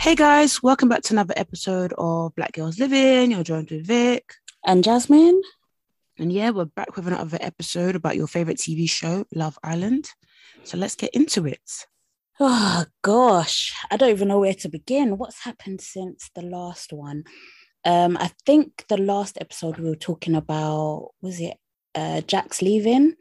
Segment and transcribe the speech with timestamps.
[0.00, 3.30] Hey guys, welcome back to another episode of Black Gals Livin.
[3.30, 4.32] You're joined with Vic.
[4.64, 5.42] And Jasmine.
[6.18, 10.08] And yeah, we're back with another episode about your favorite TV show, Love Island.
[10.64, 11.60] So let's get into it.
[12.38, 15.18] Oh gosh, I don't even know where to begin.
[15.18, 17.24] What's happened since the last one?
[17.84, 21.56] Um, I think the last episode we were talking about was it
[21.94, 23.14] uh Jacques' leaving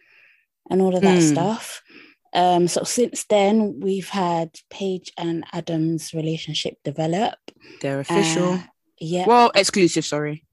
[0.69, 1.30] and all of that Mm.
[1.31, 1.81] stuff.
[2.33, 7.36] Um, so since then we've had Paige and Adam's relationship develop.
[7.81, 8.54] They're official.
[8.54, 8.64] Uh,
[8.99, 9.26] yeah.
[9.27, 10.45] well, exclusive, sorry.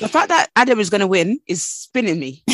[0.00, 2.44] The fact that Adam is going to win is spinning me.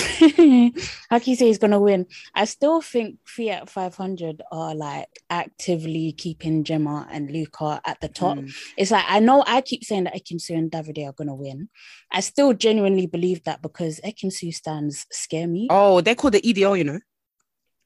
[1.11, 2.07] How can you say he's gonna win?
[2.35, 8.39] I still think Fiat 500 are like actively keeping Gemma and Luca at the top.
[8.39, 8.55] Mm.
[8.77, 11.69] It's like I know I keep saying that Ekinsu and Davide are gonna win.
[12.13, 15.67] I still genuinely believe that because Ekinsu stands scare me.
[15.71, 17.01] Oh, they call the EDL, you know.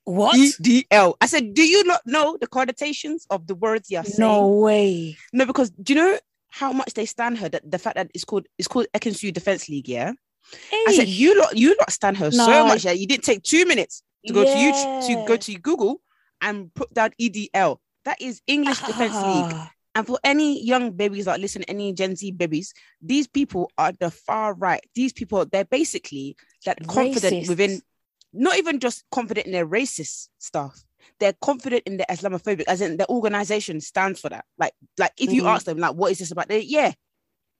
[0.06, 0.36] What?
[0.36, 1.14] EDL.
[1.20, 4.20] I said, do you not know the connotations of the words you're saying?
[4.20, 5.16] No way.
[5.32, 6.18] No, because do you know
[6.48, 7.48] how much they stand her?
[7.48, 10.12] That the fact that it's called it's called Ekinsu Defense League, yeah.
[10.72, 13.66] I said you lot you lot stand her so much that you didn't take two
[13.66, 16.00] minutes to go to YouTube to go to Google
[16.40, 17.78] and put down EDL.
[18.04, 19.52] That is English Defense League.
[19.58, 23.92] Ah, And for any young babies that listen, any Gen Z babies, these people are
[23.98, 24.80] the far right.
[24.94, 27.48] These people, they're basically that confident Racists.
[27.48, 27.80] within,
[28.36, 30.82] not even just confident in their racist stuff.
[31.18, 34.44] They're confident in their Islamophobic, as in their organization stands for that.
[34.58, 35.48] Like, like if you Mhm.
[35.54, 36.48] ask them, like, what is this about?
[36.48, 36.92] They, yeah,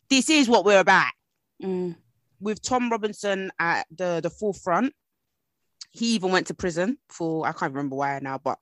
[0.09, 1.13] this is what we're about.
[1.63, 1.97] mm,
[2.41, 4.93] With Tom Robinson at the the forefront,
[5.91, 8.59] he even went to prison for I can't remember why now, but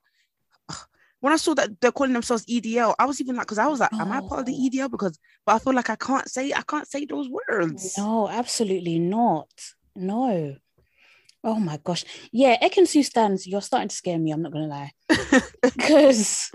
[1.19, 3.79] when I saw that they're calling themselves EDL, I was even like, because I was
[3.79, 4.89] like, am I part of the EDL?
[4.91, 7.97] Because, but I feel like I can't say, I can't say those words.
[7.97, 9.49] No, absolutely not.
[9.95, 10.55] No.
[11.45, 12.03] Oh my gosh.
[12.31, 14.91] Yeah, Ekinsu stands, you're starting to scare me, I'm not gonna lie.
[15.61, 16.51] Because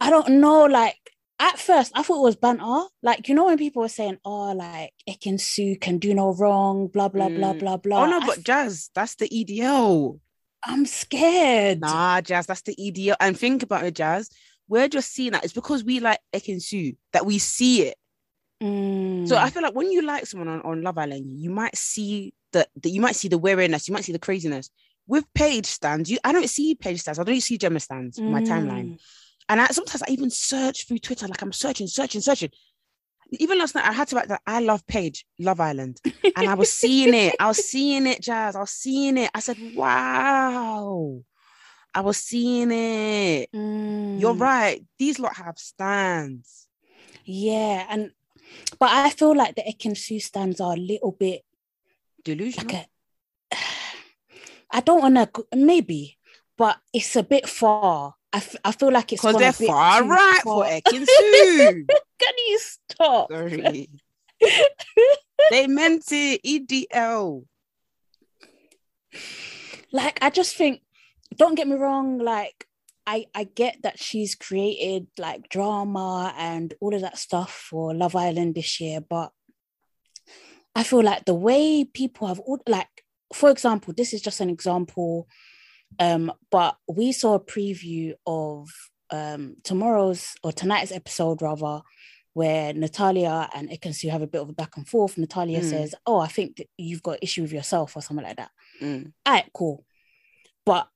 [0.00, 0.96] I don't know, like
[1.40, 2.84] at first I thought it was banter.
[3.02, 7.08] Like, you know, when people were saying, oh, like Ekinsu can do no wrong, blah,
[7.08, 7.58] blah, blah, Mm.
[7.58, 8.02] blah, blah.
[8.04, 10.20] oh no, I but f- Jas, that's the EDL.
[10.64, 11.80] I'm scared.
[11.80, 13.16] Nah, Jas, that's the EDL.
[13.20, 14.28] And think about it, Jas.
[14.68, 15.44] We're just seeing that.
[15.44, 17.96] It's because we like Ekinsu that we see it.
[18.62, 21.76] Mm, So I feel like when you like someone on, on Love Island, you might
[21.76, 24.70] see the, the you might see the weariness, you might see the craziness.
[25.06, 28.30] With Paige stands, you I don't see Paige stands, I don't see Gemma stands in
[28.30, 28.92] my timeline.
[28.92, 29.00] mm,
[29.48, 32.50] And I sometimes I even search through Twitter, like I'm searching, searching, searching.
[33.32, 36.00] Even last night, I had to write that I love Paige, Love Island.
[36.36, 37.36] And I was seeing it.
[37.38, 38.56] I was seeing it, Jas.
[38.56, 39.30] I was seeing it.
[39.34, 41.20] I said, wow.
[41.94, 43.48] I was seeing it.
[43.52, 44.40] You're mm.
[44.40, 44.82] right.
[44.98, 46.68] These lot have stands.
[47.24, 48.12] Yeah, and
[48.78, 51.42] but I feel like the Ekinsu stands are a little bit
[52.24, 52.66] Delusional.
[52.74, 52.86] like
[53.52, 53.56] a
[54.70, 56.18] I don't want to maybe,
[56.56, 58.14] but it's a bit far.
[58.32, 60.64] I, f- I feel like it's Because they're far too right far.
[60.64, 61.86] for Ekinsu.
[62.18, 63.32] Can you stop?
[63.32, 63.88] Sorry.
[65.50, 66.40] they meant it.
[66.44, 67.44] E EDL.
[69.92, 70.82] Like I just think,
[71.34, 72.18] don't get me wrong.
[72.18, 72.66] Like
[73.06, 78.14] I I get that she's created like drama and all of that stuff for Love
[78.14, 79.32] Island this year, but
[80.78, 82.86] I feel like the way people have all like
[83.34, 85.26] for example, this is just an example,
[85.98, 88.68] um, but we saw a preview of
[89.10, 91.82] um tomorrow's or tonight's episode rather
[92.34, 95.18] where Natalia and Ekin-Su have a bit of a back and forth.
[95.18, 95.70] Natalia Mm.
[95.70, 98.52] says, Oh, I think that you've got issue with yourself or something like that.
[98.80, 99.12] Mm.
[99.26, 99.84] All right, cool.
[100.64, 100.88] But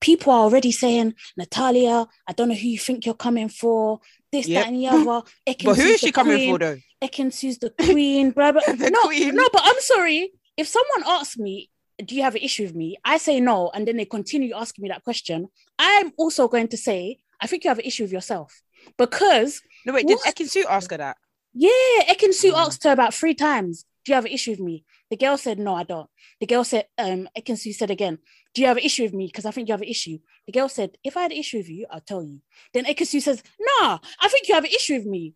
[0.00, 4.00] people are already saying, Natalia, I don't know who you think you're coming for,
[4.34, 4.62] this, Yep.
[4.64, 5.22] that, and the other.
[5.64, 6.50] But who is she coming queen.
[6.52, 6.76] for though?
[7.02, 8.62] Ekin-Su's the queen, blah, blah.
[8.82, 9.34] The no, queen.
[9.34, 10.32] no, but I'm sorry.
[10.56, 11.70] If someone asks me,
[12.04, 12.96] do you have an issue with me?
[13.04, 15.48] I say no, and then they continue asking me that question.
[15.78, 18.50] I'm also going to say, I think you have an issue with yourself.
[18.98, 20.34] Because, No, wait, did What?
[20.36, 21.16] Ekin Su ask her that?
[21.52, 22.58] yeah, Ekin-Su Mm.
[22.66, 24.84] asked her about three times, do you have an issue with me?
[25.14, 26.10] The girl said, no, I don't.
[26.40, 28.18] The girl said, um, Ekin-Su said again,
[28.52, 29.26] do you have an issue with me?
[29.26, 30.18] Because I think you have an issue.
[30.44, 32.40] The girl said, if I had an issue with you, I'll tell you.
[32.72, 35.34] Then Ekin-Su says, nah, I think you have an issue with me.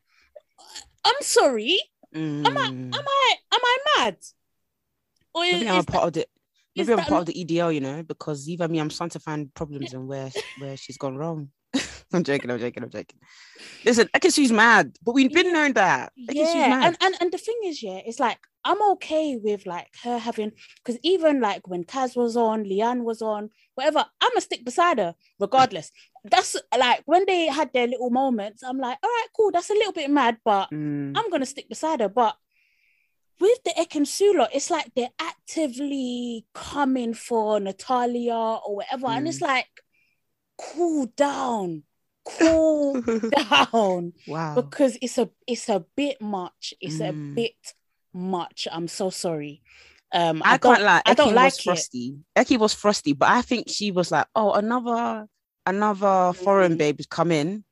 [1.05, 1.79] I'm sorry.
[2.13, 2.93] Am I Mm.
[2.93, 4.17] am I am I mad?
[5.33, 6.27] Or is, Maybe I'm part of the
[6.75, 9.21] maybe I'm that part of the EDL, you know, because even me, I'm starting to
[9.21, 11.51] find problems and where where she's gone wrong.
[12.13, 13.21] I'm joking, I'm joking, I'm joking.
[13.85, 15.53] Listen, Ekin-Su's mad, but we've been Yeah.
[15.53, 16.13] knowing that.
[16.19, 16.87] Ekin-Su's yeah, mad.
[16.89, 20.53] and, and and the thing is, yeah, it's like I'm okay with like her having
[20.85, 24.99] because even like when Kaz was on, Leanne was on, whatever, I'm gonna stick beside
[24.99, 25.91] her regardless.
[26.25, 29.75] That's like when they had their little moments, I'm like, all right, cool, that's a
[29.75, 31.13] little bit mad, but Mm.
[31.17, 32.09] I'm gonna stick beside her.
[32.09, 32.37] But
[33.41, 39.41] with the Ekin lot, it's like they're actively coming for Natalia or whatever, and it's
[39.41, 39.69] like,
[40.59, 41.85] cool down,
[42.25, 43.01] cool
[43.31, 44.55] down wow.
[44.55, 46.75] because it's a it's a bit much.
[46.81, 47.35] It's a Mm.
[47.37, 47.75] bit
[48.15, 48.69] much.
[48.71, 49.63] I'm so sorry.
[50.13, 51.03] Um, I, don't, can't lie.
[51.07, 51.63] I don't Eki like was it.
[51.63, 52.17] frosty.
[52.37, 55.27] Eki was frosty, but I think she was like, oh, another
[55.67, 56.79] another foreign Mm.
[56.79, 57.65] babe come in.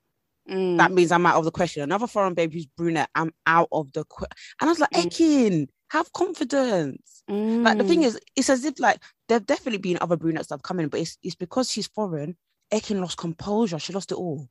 [0.51, 1.83] Mm, That means I'm out of the question.
[1.83, 4.27] Another foreign babe who's brunette, I'm out of the que-.
[4.61, 5.11] And I was like, Mm.
[5.11, 7.25] Ekin, have confidence.
[7.65, 10.55] Like the thing mm, is, it's as if like there've definitely been other brunettes that
[10.57, 12.37] have come in, but it's it's because she's foreign.
[12.73, 13.79] Ekin lost composure.
[13.79, 14.49] She lost it all.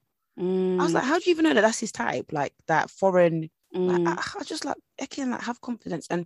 [0.79, 2.31] I was mm, like, how do you even know that that's his type?
[2.31, 3.49] Like that foreign.
[3.83, 6.07] Like, mm, I, I just like, Ekin, like have confidence.
[6.09, 6.25] And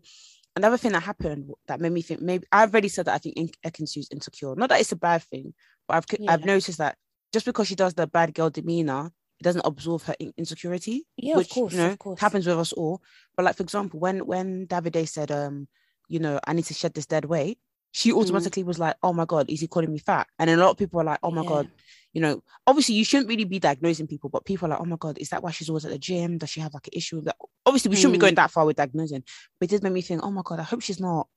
[0.56, 3.38] another thing that happened that made me think maybe I've already said that I think
[3.38, 4.56] In- Ekin Su's insecure.
[4.56, 5.54] Not that it's a bad thing,
[5.88, 6.98] but I've I've noticed that
[7.34, 11.36] just because she does the bad girl demeanor, it doesn't absorb her in- insecurity yeah,
[11.36, 12.20] which of course, you know of course.
[12.20, 13.02] happens with us all.
[13.36, 15.68] But like for example, when when Davide said, um,
[16.08, 17.60] you know, I need to shed this dead weight,
[17.92, 18.16] she Mm.
[18.22, 20.28] automatically was like, oh my god, is he calling me fat?
[20.40, 21.50] And then a lot of people are like, oh my Yeah.
[21.50, 21.68] god,
[22.14, 24.98] you know, obviously you shouldn't really be diagnosing people, but people are like, oh my
[24.98, 26.38] god, is that why she's always at the gym?
[26.38, 27.36] Does she have like an issue with that?
[27.66, 28.22] Obviously, we shouldn't be Mm.
[28.22, 29.24] going that far with diagnosing,
[29.60, 31.28] but it did make me think, oh my god, I hope she's not.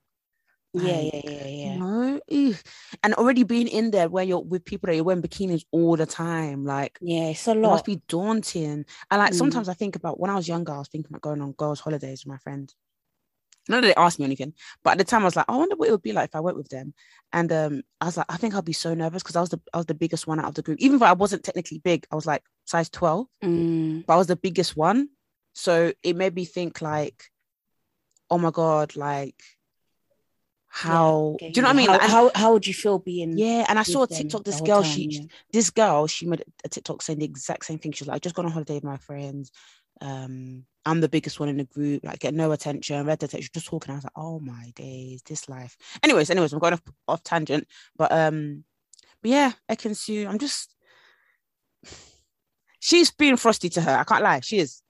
[0.75, 1.77] Yeah, like, yeah, yeah, yeah.
[1.77, 2.21] No,
[3.03, 6.07] and already being in there where you're with people that you're wearing bikinis all the
[6.07, 8.85] time, like Yeah, it's a it must be daunting.
[9.11, 9.37] And like Mm.
[9.37, 11.81] sometimes I think about when I was younger, I was thinking about going on girls'
[11.81, 12.75] holidays with my friends.
[13.69, 15.77] Not that they asked me anything, but at the time I was like, I wonder
[15.77, 16.95] what it would be like if I went with them.
[17.33, 19.61] And um, I was like, I think I'd be so nervous because I was the
[19.73, 20.81] I was the biggest one out of the group.
[20.81, 24.27] Even though I wasn't technically big, I was like size 12, Mm, but I was
[24.27, 25.09] the biggest one.
[25.53, 27.25] So it made me think like,
[28.31, 29.41] oh my God, like
[30.75, 31.87] how okay, do you know what I mean?
[31.87, 33.37] How, Like, how, how would you feel being?
[33.37, 34.43] yeah, and I saw a TikTok.
[34.43, 35.21] This girl, time, she yeah.
[35.53, 37.93] this girl, she made a TikTok saying the exact same thing.
[37.93, 39.53] She was like, just gone on holiday with my friends.
[40.01, 43.67] Um, I'm the biggest one in the group, like get no attention, red attention, just
[43.67, 43.93] talking.
[43.93, 45.77] I was like, oh my days, this life.
[46.03, 47.69] Anyways, anyways, I'm going off, off tangent.
[47.97, 48.65] But um,
[49.23, 50.75] but yeah, Ekin Su, I'm just
[52.81, 53.97] she's being frosty to her.
[53.99, 54.83] I can't lie, she is.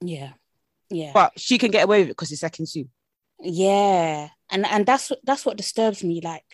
[0.00, 0.32] yeah,
[0.90, 1.10] yeah.
[1.12, 2.86] But she can get away with it because it's Ekin Su.
[3.40, 6.20] Yeah, and and that's what that's what disturbs me.
[6.22, 6.44] Like,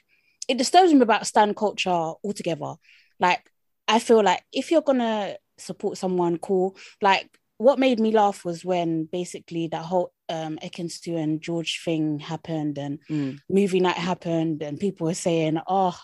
[0.48, 2.74] it disturbs me about stand culture altogether.
[3.20, 3.48] Like,
[3.86, 6.76] I feel like if you're gonna support someone, cool.
[7.00, 12.18] Like, what made me laugh was when basically that whole um Ekin-Su and George thing
[12.18, 13.38] happened, and Mm.
[13.50, 15.96] movie night happened, and people were saying, "Oh,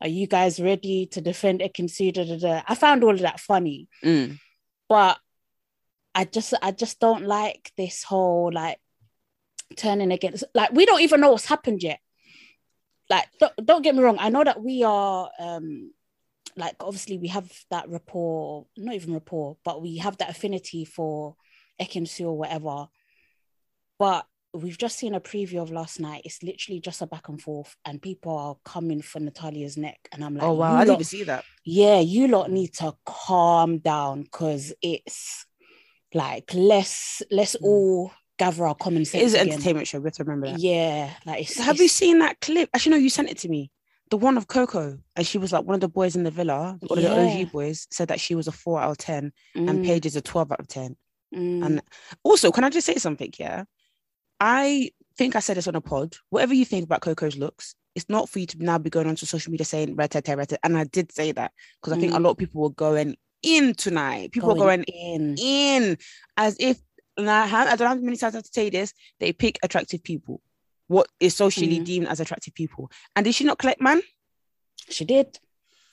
[0.00, 2.62] are you guys ready to defend Ekin-Su?" Da, da, da.
[2.66, 4.40] I found all of that funny, Mm.
[4.88, 5.18] but
[6.16, 8.78] I just I just don't like this whole like
[9.76, 12.00] turning against like we don't even know what's happened yet.
[13.08, 15.92] Like don't, don't get me wrong, I know that we are um
[16.56, 21.36] like obviously we have that rapport, not even rapport, but we have that affinity for
[21.80, 22.86] Ekinsu or whatever.
[23.98, 26.22] But we've just seen a preview of last night.
[26.24, 29.98] It's literally just a back and forth, and people are coming for Natalia's neck.
[30.12, 31.44] And I'm like, Oh wow, I didn't lot- even see that.
[31.64, 35.46] yeah, you lot need to calm down because it's
[36.12, 37.64] like let's let's Mm.
[37.64, 39.24] all gather our common sense.
[39.24, 39.52] is an again.
[39.54, 39.98] entertainment show.
[40.00, 40.58] We have to remember that.
[40.60, 42.68] Yeah, like it's, Have you seen that clip?
[42.74, 43.70] Actually, no, you sent it to me.
[44.10, 46.78] The one of Coco, and she was like one of the boys in the villa,
[46.80, 49.80] one of the OG boys, said that she was a four out of ten, and
[49.80, 50.96] Mm, Paige is a twelve out of ten.
[51.34, 51.82] mm, And
[52.22, 53.32] also, can I just say something?
[53.38, 53.64] Yeah,
[54.40, 56.16] I think I said this on a pod.
[56.30, 59.26] Whatever you think about Coco's looks, it's not for you to now be going onto
[59.26, 62.22] social media saying red red And I did say that because I think a Mm.
[62.22, 64.32] lot of people were going in tonight.
[64.32, 65.36] People were Going going in.
[65.38, 65.98] in
[66.36, 66.78] as if
[67.16, 68.92] and I, have, I don't know how many times I have to say this.
[69.20, 70.42] They pick attractive people.
[70.88, 71.84] What is socially Mhm.
[71.84, 72.90] deemed as attractive people.
[73.16, 74.02] And did she not collect man?
[74.88, 75.38] She did.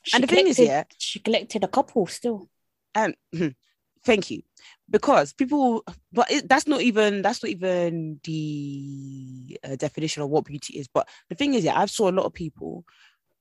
[0.03, 2.49] She And the thing is, yeah, she collected a couple still.
[2.93, 3.55] and mhm,
[4.03, 4.41] thank you
[4.89, 5.81] because people
[6.11, 10.87] but it, that's not even that's not even the uh, definition of what beauty is
[10.93, 12.83] but the thing is yeah i've saw a lot of people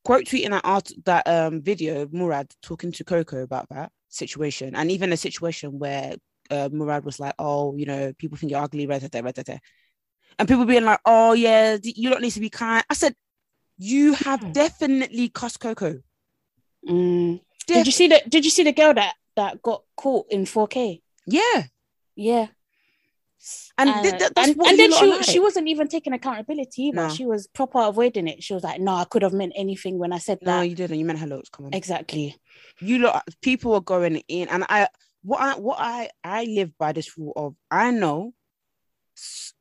[0.05, 4.77] quote tweeting that art that um video of murad talking to coco about that situation
[4.77, 6.15] and even a situation where
[6.51, 9.61] uh, murad was like oh you know people think you're ugly red, red, red, red.
[10.41, 13.15] And people being like oh yeah you don't need to be kind i said
[13.79, 16.01] you have definitely cussed coco
[16.89, 17.41] Mm.
[17.67, 20.45] Def- Did you see the Did you see the girl that that got caught in
[20.47, 21.03] 4K?
[21.27, 21.65] yeah
[22.17, 22.47] Yeah.
[23.79, 25.23] And th- th- that's and, what and then she like.
[25.25, 27.09] she wasn't even taking accountability either.
[27.09, 27.09] No.
[27.09, 28.43] She was proper avoiding it.
[28.43, 30.63] She was like, "No, I could have meant anything when I said no that." No,
[30.63, 32.37] you didn't you meant her looks come on Exactly.
[32.81, 34.89] you lot people are going in and i
[35.23, 38.33] what i what i i live by this rule of i know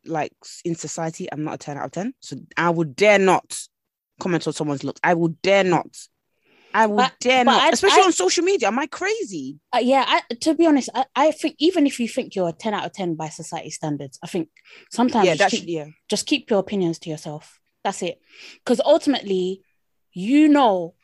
[0.05, 0.33] like
[0.65, 3.57] in society i'm not a 10 out of 10 so i would dare not
[4.19, 5.87] comment on someone's looks i will dare not
[6.73, 9.59] i will But- dare but not I- especially I- on social media am i crazy
[9.73, 12.53] Uh, yeah, I, to be honest, I, I think even if you think you're a
[12.53, 14.49] 10 out of 10 by society standards, I think
[14.91, 17.59] sometimes yeah just, keep, yeah just keep your opinions to yourself.
[17.83, 18.19] That's it.
[18.63, 19.61] Because ultimately,
[20.13, 20.95] you know,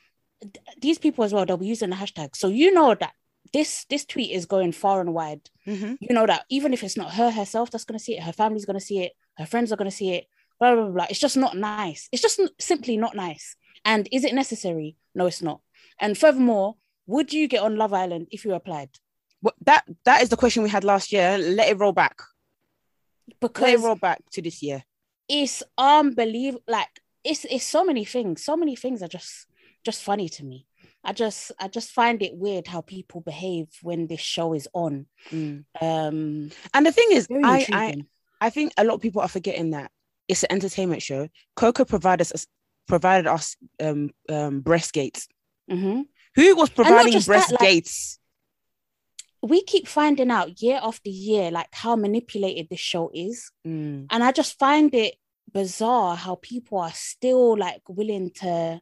[0.42, 2.36] th- these people as well, they'll be using the hashtag.
[2.36, 3.14] So you know that
[3.54, 5.50] this this tweet is going far and wide.
[5.68, 5.98] Mhm.
[6.00, 8.34] You know that even if it's not her herself that's going to see it, her
[8.34, 10.26] family's going to see it, her friends are going to see it,
[10.60, 11.08] blah, blah, blah, blah.
[11.10, 12.10] It's just not nice.
[12.12, 13.56] It's just simply not nice.
[13.84, 14.98] And is it necessary?
[15.14, 15.62] No, it's not.
[16.00, 16.76] And furthermore,
[17.08, 18.90] would you get on Love Island if you applied?
[19.42, 22.20] what that that is the question we had last year let it roll back
[23.42, 24.84] let it roll back to this year
[25.28, 26.64] it's unbelievable.
[26.68, 26.88] Like
[27.24, 28.44] it's it's so many things.
[28.44, 29.48] So many things are just
[29.84, 30.68] just funny to me.
[31.06, 35.06] I just I just find it weird how people behave when this show is on.
[35.32, 35.64] Mm.
[35.80, 37.96] Um, and the thing is I, I.
[38.42, 39.92] I think a lot of people are forgetting that
[40.28, 41.30] it's an entertainment show.
[41.56, 42.46] Coco provided us
[42.88, 45.28] provided us um um breast gates.
[45.72, 46.06] Mhm.
[46.36, 48.20] Who was providing breast that, like- gates?
[49.42, 54.24] We keep finding out year after year like how manipulated this show is, Mm, and
[54.24, 55.16] I just find it
[55.54, 58.82] bizarre how people are still like willing to,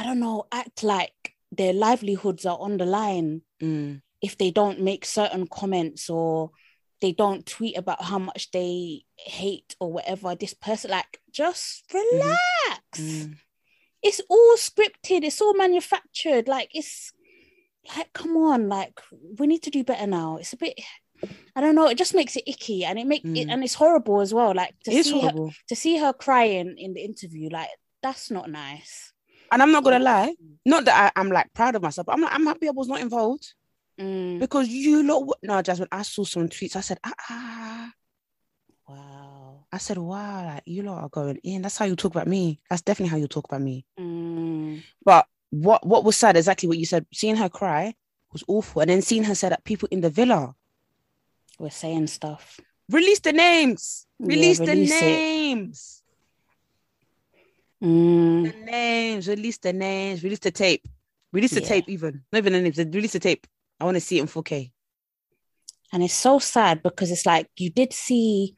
[0.00, 4.80] I don't know, act like their livelihoods are on the line mm, if they don't
[4.80, 6.50] make certain comments or
[7.00, 12.98] they don't tweet about how much they hate or whatever this person like just relax.
[12.98, 13.34] Mm.
[14.02, 17.12] it's all scripted it's all manufactured like it's
[17.96, 19.00] like come on like
[19.38, 20.36] we need to do better now.
[20.36, 20.78] It's a bit
[21.54, 23.52] i don't know it just makes it icky and it make it Mm.
[23.52, 25.32] and it's horrible as well like to It's see her,
[25.68, 27.68] to see her crying in the interview like
[28.02, 29.12] that's not nice
[29.52, 32.22] And I'm not gonna lie, not that I, I'm like proud of myself, but I'm
[32.22, 33.54] like, I'm happy I was not involved
[33.98, 35.36] Mm, because you lot.
[35.42, 36.74] No, Jasmine, I saw some tweets.
[36.74, 37.92] I said, ah, ah.
[38.88, 41.62] wow I said, wow, like you lot are going in.
[41.62, 42.60] That's how you talk about me.
[42.70, 43.84] That's definitely how you talk about me.
[43.98, 47.04] Mm, But what what was sad, exactly what you said.
[47.12, 47.94] Seeing her cry
[48.32, 50.54] was awful, and then seeing her say that people in the villa
[51.58, 55.99] we're saying stuff release the names, Yeah, release the release it.
[57.82, 58.44] Mm.
[58.52, 60.86] the names, release the names, release the tape,
[61.32, 61.68] release the Yeah.
[61.68, 61.88] tape.
[61.88, 63.46] Even not even the names, release the tape.
[63.80, 64.72] I want to see it in 4K.
[65.92, 68.54] And it's so sad because it's like you did see,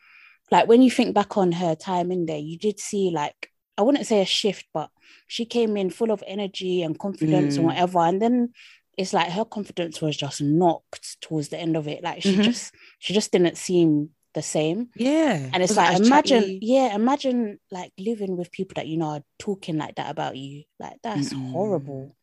[0.51, 3.49] like when you think back on her time in there, you did see like
[3.79, 4.91] I wouldn't say a shift, but
[5.29, 7.69] she came in full of energy and confidence and Mm.
[7.69, 8.01] whatever.
[8.01, 8.53] And then
[8.99, 12.03] it's like her confidence was just knocked towards the end of it.
[12.03, 12.43] Like she Mhm.
[12.45, 14.91] just she just didn't seem the same.
[14.95, 16.59] Yeah, And it's like imagine, chatty.
[16.63, 20.65] yeah, imagine like living with people that you know are talking like that about you.
[20.79, 21.53] Like that's Mm-mm.
[21.53, 22.17] horrible.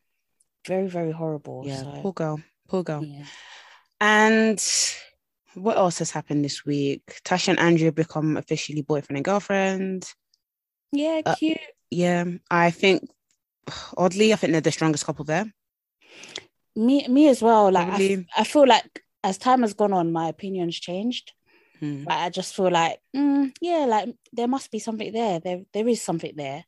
[0.65, 1.63] Very, very horrible.
[1.65, 3.03] yeah, So, poor girl, poor girl.
[3.03, 3.23] yeah.
[4.01, 4.63] And
[5.55, 7.21] what else has happened this week?
[7.25, 10.11] Tasha and Andrew become officially boyfriend and girlfriend.
[10.91, 11.57] Yeah, Uh, cute.
[11.91, 13.09] Yeah, I think
[13.97, 15.45] oddly, I think they're the strongest couple there.
[16.75, 18.25] me me as well like I.
[18.37, 21.33] I feel like as time has gone on my opinions changed
[21.81, 25.88] Like i just feel like mm, yeah like there must be something there there there
[25.88, 26.65] is something there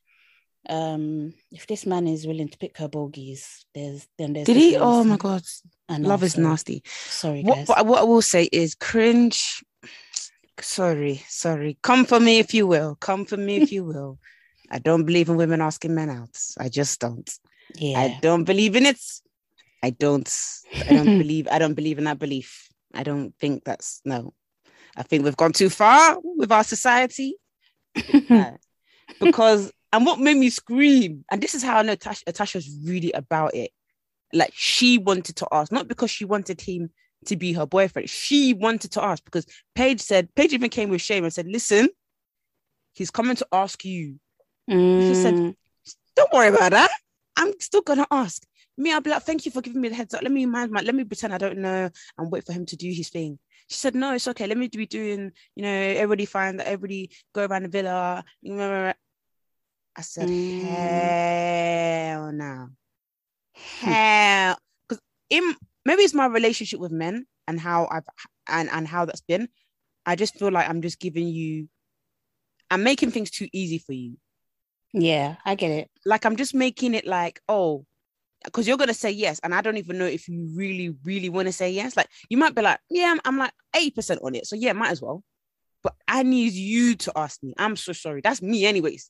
[0.70, 4.78] um if this man is willing to pick her bogies there's then there's Did he?
[4.78, 5.44] Oh my god,
[5.90, 6.84] know, love is nasty.
[6.86, 9.64] sorry What, what I will say is cringe.
[10.60, 11.78] Sorry, sorry.
[11.82, 12.96] Come for me if you will.
[12.96, 14.20] Come for me if you will.
[14.70, 16.38] I don't believe in women asking men out.
[16.60, 17.30] I just don't.
[17.76, 19.02] yeah I don't believe in it.
[19.82, 20.30] I don't.
[20.88, 21.48] I don't believe.
[21.50, 22.70] I don't believe in that belief.
[22.94, 24.34] I don't think that's no.
[24.96, 27.36] I think we've gone too far with our society.
[29.20, 33.12] Because and what made me scream, and this is how I know Tash, Tasha's really
[33.12, 33.72] about it.
[34.34, 36.90] Like she wanted to ask, not because she wanted him
[37.26, 38.10] to be her boyfriend.
[38.10, 39.46] She wanted to ask because
[39.76, 41.90] Paige said, Paige even came with shame and said, Listen,
[42.94, 44.20] he's coming to ask you.
[44.70, 45.56] She said, Mm,
[46.16, 46.92] Don't worry about that.
[47.36, 48.44] I'm still gonna ask.
[48.78, 50.22] Me, I'll be like, Thank you for giving me the heads up.
[50.22, 52.76] Let me mind my let me pretend I don't know and wait for him to
[52.76, 53.38] do his thing.
[53.72, 54.48] She said, No, it's okay.
[54.48, 58.24] Let me be doing, you know, everybody find that everybody go around the villa.
[58.42, 58.94] You remember?"
[59.96, 60.62] I said, Mm.
[60.62, 62.70] Hell no.
[63.54, 68.04] Hell because in maybe it's my relationship with men and how I've
[68.48, 69.48] and, and how that's been.
[70.06, 71.70] I just feel like I'm just giving you
[72.70, 74.18] I'm making things too easy for you
[74.94, 75.90] yeah, I get it.
[76.06, 77.86] like I'm just making it like, oh,
[78.44, 81.48] because you're gonna say yes, and I don't even know if you really, really want
[81.48, 81.96] to say yes.
[81.96, 84.74] Like you might be like, yeah, I'm, I'm like eighty percent on it, so yeah,
[84.74, 85.24] might as well.
[85.84, 87.54] But I need you to ask me.
[87.58, 88.22] I'm so sorry.
[88.22, 89.10] That's me, anyways.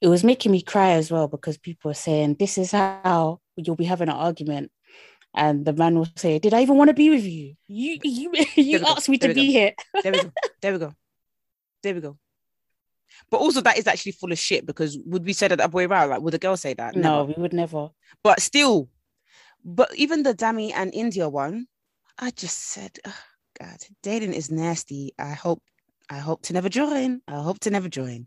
[0.00, 3.76] It was making me cry as well because people were saying, This is how you'll
[3.76, 4.70] be having an argument.
[5.34, 7.54] And the man will say, Did I even want to be with you?
[7.68, 9.74] You you, you we go, asked me there to be here.
[10.02, 10.32] There we go.
[10.62, 10.92] There we go.
[11.82, 12.16] There we go.
[13.30, 15.84] But also, that is actually full of shit because would we say that other way
[15.84, 16.10] around?
[16.10, 16.96] Like, would a girl say that?
[16.96, 17.32] No, Never.
[17.32, 17.90] we would never.
[18.22, 18.88] But still,
[19.64, 21.66] but even the Dami and Indiyah one,
[22.18, 23.12] I just said, "Ugh,
[23.58, 25.12] God, dating is nasty.
[25.18, 25.62] I hope,
[26.08, 27.20] I hope to never join.
[27.28, 28.26] I hope to never join.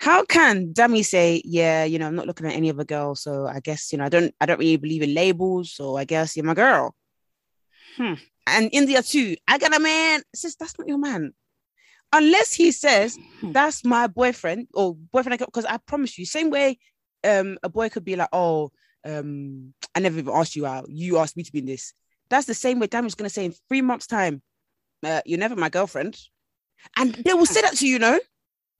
[0.00, 3.46] How can Dami say, yeah, you know, I'm not looking at any other girl, so
[3.46, 6.36] I guess you know, I don't, I don't really believe in labels, so I guess
[6.36, 6.94] you're my girl.
[7.96, 8.14] Hmm.
[8.46, 9.36] And Indiyah too.
[9.48, 10.22] I got a man.
[10.34, 11.32] Sis, that's not your man.
[12.14, 13.50] Unless he says Hmm.
[13.52, 16.78] that's my boyfriend or boyfriend, because I promise you, same way,
[17.24, 18.70] um, a boy could be like, oh,
[19.04, 20.86] um, I never even asked you out.
[20.88, 21.92] You asked me to be in this.
[22.30, 24.42] That's the same way Dami's gonna say in three months' time,
[25.02, 26.16] uh, you're never my girlfriend.
[26.96, 28.18] And they will say that to you, know.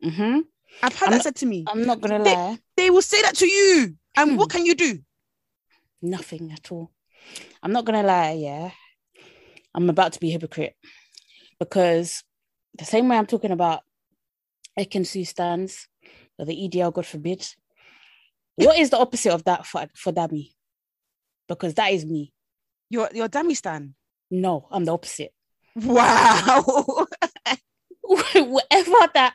[0.03, 0.41] hmm
[0.83, 1.65] I've had I'm that not- said to me.
[1.67, 2.59] I'm not gonna They- lie.
[2.77, 3.97] They will say that to you.
[4.17, 4.37] And Hmm.
[4.37, 4.99] what can you do?
[6.03, 6.93] Nothing at all.
[7.63, 8.71] I'm not gonna lie, yeah.
[9.75, 10.77] I'm about to be a hypocrite
[11.59, 12.23] because
[12.77, 13.83] the same way I'm talking about
[14.79, 15.89] Ekin-Su stands
[16.39, 17.47] or the EDL, God forbid.
[18.57, 20.51] What is the opposite of that for, for Dami?
[21.49, 22.33] Because that is me.
[22.91, 23.95] Your your Dami stan.
[24.31, 25.33] No, I'm the opposite.
[25.77, 26.65] Wow.
[28.03, 29.35] Whatever that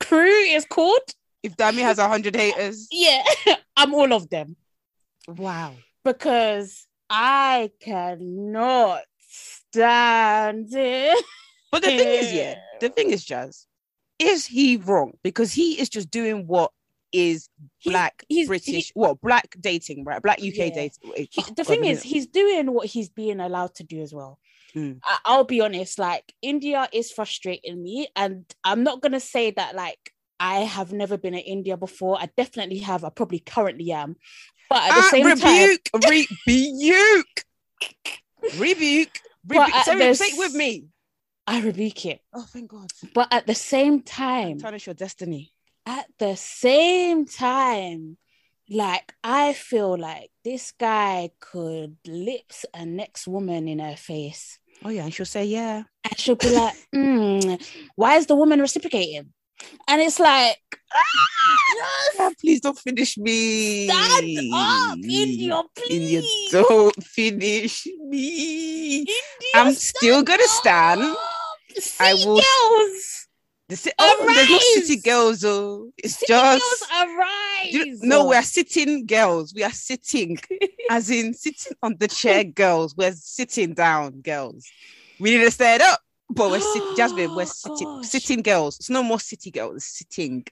[0.00, 2.88] crew is called, if Dami has a hundred haters.
[2.90, 3.22] yeah,
[3.76, 4.56] I'm all of them.
[5.28, 5.74] Wow.
[6.04, 11.24] Because I cannot stand it.
[11.70, 13.66] But the thing is, yeah, the thing is, Jas,
[14.18, 15.12] is he wrong?
[15.22, 16.72] Because he is just doing what
[17.12, 20.20] is He- black British, he- well, black dating, right?
[20.22, 20.74] Black UK Yeah.
[20.74, 21.12] dating.
[21.14, 24.12] He- Oh, the God, thing is, he's doing what he's being allowed to do as
[24.14, 24.38] well.
[24.74, 25.00] Mm.
[25.02, 29.74] I- I'll be honest, like Indiyah is frustrating me, and I'm not gonna say that
[29.74, 32.20] like I have never been in Indiyah before.
[32.20, 33.04] I definitely have.
[33.04, 34.16] I probably currently am,
[34.68, 35.90] but at the Ah, same time, rebuke,
[36.48, 37.44] rebuke,
[38.56, 39.84] rebuke, But rebuke.
[39.84, 40.84] Say, it- say it with me.
[41.48, 42.20] I rebuke it.
[42.34, 42.90] Oh, thank God.
[43.14, 45.52] But at the same time, Tarnish your destiny.
[45.86, 48.18] at the same time,
[48.68, 54.58] like I feel like this guy could lips a next woman in her face.
[54.84, 55.84] Oh yeah, and she'll say yeah.
[56.04, 57.56] And she'll be like, "Mm,
[57.96, 59.32] why is the woman reciprocating?
[59.88, 60.58] And it's like,
[62.20, 63.88] Ah, please don't finish me.
[63.88, 66.50] stand up, Indiyah, Indiyah, please.
[66.52, 69.00] don't finish me.
[69.06, 71.16] Indiyah, I'm still gonna stand.
[72.00, 73.26] I will- girls,
[73.68, 75.90] The ci- oh, there's no city girls, oh.
[75.98, 77.72] It's see, just girls, arise.
[77.72, 79.52] You- no, we are sitting girls.
[79.54, 80.38] We are sitting,
[80.90, 82.96] as in sitting on the chair, girls.
[82.96, 84.64] We're sitting down, girls.
[85.20, 86.92] We need to stand up, but we're sitting.
[86.96, 88.06] Jasmine, we're Oh, sitting, gosh.
[88.08, 88.76] sitting girls.
[88.78, 89.84] It's no more city girls.
[89.84, 90.44] Sitting.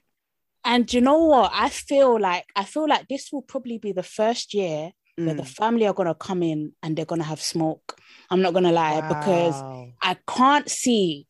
[0.63, 1.51] And you know what?
[1.55, 5.41] I feel like I feel like this will probably be the first year where the
[5.43, 5.55] Mm.
[5.55, 7.99] family are gonna come in and they're gonna have smoke.
[8.29, 9.55] I'm not gonna lie because
[10.01, 11.27] I can't see,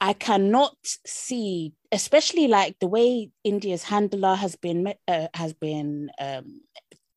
[0.00, 6.62] I cannot see, especially like the way Indiyah's handler has been uh, has been um,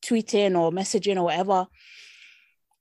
[0.03, 1.67] tweeting or messaging or whatever.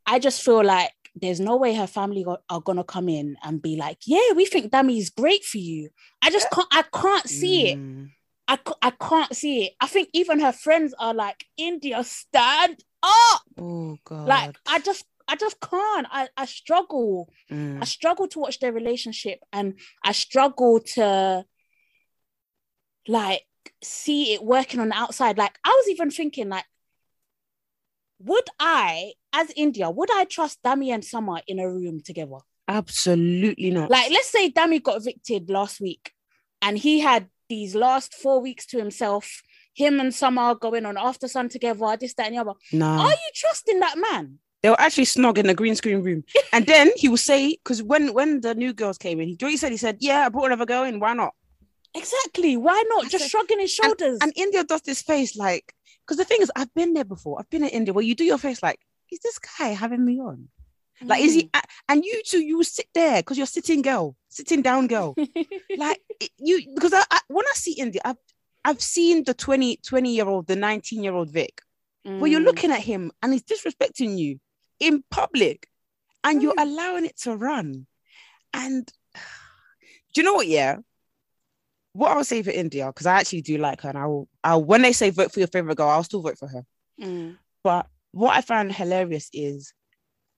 [0.06, 3.76] I just feel like there's no way her family are gonna come in and be
[3.76, 5.90] like, "Yeah, we think Dami is great for you."
[6.20, 6.68] I just can't.
[6.72, 7.78] I can't see it.
[8.48, 9.72] I, I can't see it.
[9.80, 13.42] I think even her friends are like, Indiyah, stand up.
[13.58, 14.26] Oh God.
[14.26, 16.06] Like, I just I just can't.
[16.10, 17.32] I, I struggle.
[17.50, 17.80] Mm.
[17.80, 21.44] I struggle to watch their relationship and I struggle to
[23.06, 23.44] like
[23.82, 25.38] see it working on the outside.
[25.38, 26.64] Like I was even thinking, like,
[28.18, 32.38] would I, as Indiyah, would I trust Dami and Summer in a room together?
[32.68, 33.90] Absolutely not.
[33.90, 36.12] Like, let's say Dami got evicted last week
[36.60, 39.42] and he had these last four weeks to himself.
[39.74, 42.52] Him and Summer going on after sun together, this, that, and the other.
[42.72, 42.86] No.
[42.86, 44.38] Are you trusting that man?
[44.62, 46.24] they were actually snog in the green screen room.
[46.52, 49.56] And then he will say, because when when the new girls came in, he he
[49.56, 51.32] said, he said, Yeah, I brought another girl in, why not?
[51.94, 52.56] Exactly.
[52.56, 53.06] Why not?
[53.06, 54.18] I Just said- shrugging his shoulders.
[54.20, 55.74] And, Indiyah does this face like,
[56.06, 57.38] because the thing is, I've been there before.
[57.40, 58.78] I've been in Indiyah where you do your face like,
[59.10, 60.48] is this guy having me on?
[61.02, 61.44] Like, is he?
[61.44, 61.60] Mm.
[61.88, 65.14] And you two, you sit there because you're sitting girl, sitting down girl.
[65.76, 66.00] like
[66.38, 68.16] you, because I, I when I see Indiyah, I've
[68.64, 71.62] I've seen the 20, 20 year old, the 19 year old Vic,
[72.04, 72.44] where you're Mm.
[72.44, 74.38] looking at him and he's disrespecting you
[74.78, 75.68] in public
[76.24, 76.62] and you're Mm.
[76.62, 77.86] allowing it to run.
[78.52, 78.90] And
[80.14, 80.46] do you know what?
[80.46, 80.78] Yeah.
[81.92, 84.62] What I'll say for Indiyah, because I actually do like her, and I will, I'll,
[84.62, 86.64] when they say vote for your favorite girl, I'll still vote for her.
[87.00, 87.36] Mm.
[87.64, 89.72] But what I find hilarious is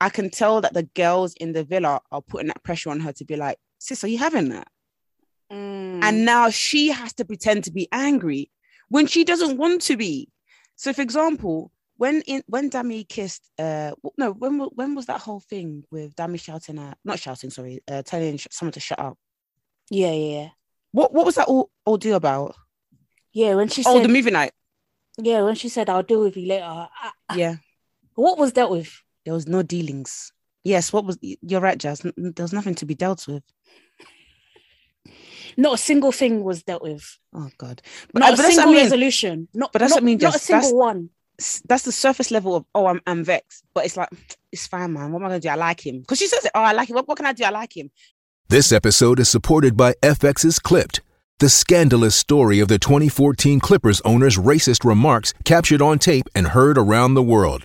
[0.00, 3.12] I can tell that the girls in the villa are putting that pressure on her
[3.12, 4.68] to be like, sis, are you having that?
[5.52, 6.02] Mm.
[6.02, 8.50] And now she has to pretend to be angry
[8.88, 10.28] when she doesn't want to be.
[10.76, 15.40] So, for example, when in when Dami kissed, uh, no, when when was that whole
[15.40, 19.18] thing with Dami shouting at, not shouting, sorry, uh, telling someone to shut up?
[19.90, 20.48] yeah, yeah, yeah.
[20.92, 22.56] What what was that all, all deal about?
[23.32, 24.52] Yeah, when she said Oh, said, the movie night.
[25.18, 26.88] yeah, when she said, "I'll deal with you later." I-
[27.28, 27.56] I- Yeah,
[28.14, 28.90] what was dealt with?
[29.24, 30.32] there was no dealings.
[30.64, 31.18] Yes, what was?
[31.22, 32.00] You're right, Jas.
[32.16, 33.42] There was nothing to be dealt with.
[35.56, 37.18] Not a single thing was dealt with.
[37.34, 37.82] Oh God,
[38.14, 38.82] Not uh, a that's what I single mean.
[38.84, 39.48] resolution.
[39.54, 41.10] Not, But that's not, what I mean, Not a single That's- one.
[41.66, 44.10] that's the surface level of oh I'm, I'm vexed but it's like
[44.52, 46.52] it's fine man what am i gonna do i like him because she says it
[46.54, 47.90] oh i like him what, what can i do i like him
[48.48, 51.00] This episode is supported by FX's Clipped,
[51.38, 56.76] the scandalous story of the 2014 Clippers owner's racist remarks captured on tape and heard
[56.78, 57.64] around the world.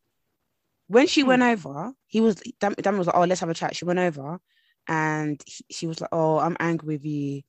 [0.95, 1.29] when she Hmm.
[1.29, 4.39] went over he was Dan was like oh let's have a chat she went over
[4.87, 7.41] and he- she was like oh i'm angry with you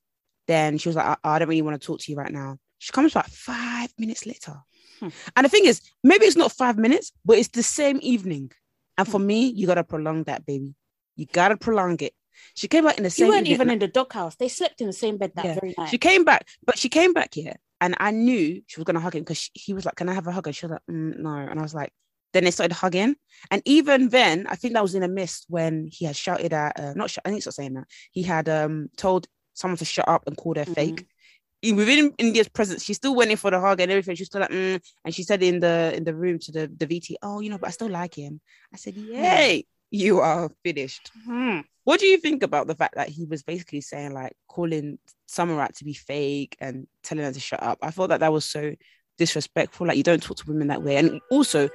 [0.47, 2.57] then she was like I, I don't really want to talk to you right now
[2.77, 4.55] she comes back five minutes later
[4.99, 5.09] Hmm.
[5.35, 8.51] and the thing is maybe it's not five minutes but it's the same evening
[8.97, 9.11] and Hmm.
[9.13, 10.75] for me you gotta prolong that baby
[11.15, 12.13] you gotta prolong it
[12.55, 13.53] she came back in the same You weren't evening.
[13.55, 14.35] even in the doghouse.
[14.35, 15.53] They slept in the same bed that Yeah.
[15.59, 15.89] very night.
[15.91, 19.15] She came back, but she came back here, and I knew she was gonna hug
[19.15, 21.13] him because he was like, "Can I have a hug?" And she was like, mm,
[21.19, 21.91] "No," and I was like,
[22.33, 23.15] then they started hugging,
[23.51, 26.79] and even then, I think that was in a mist when he had shouted at,
[26.79, 29.85] uh, not, sh- I think it's not saying that he had um told someone to
[29.85, 31.05] shut up and called her fake.
[31.61, 34.15] In- Within Indiyah's presence, she still went in for the hug and everything.
[34.15, 36.85] She still like, mm, and she said in the in the room to the the
[36.85, 38.41] VT, "Oh, you know, but I still like him."
[38.73, 41.59] I said, "Yay, you are finished." Hmm.
[41.85, 45.75] What do you think about the fact that he was basically saying like calling Summerat
[45.77, 47.77] to be fake and telling her to shut up?
[47.81, 48.73] I thought that that was so
[49.17, 49.87] disrespectful.
[49.87, 51.69] Like you don't talk to women that way, and also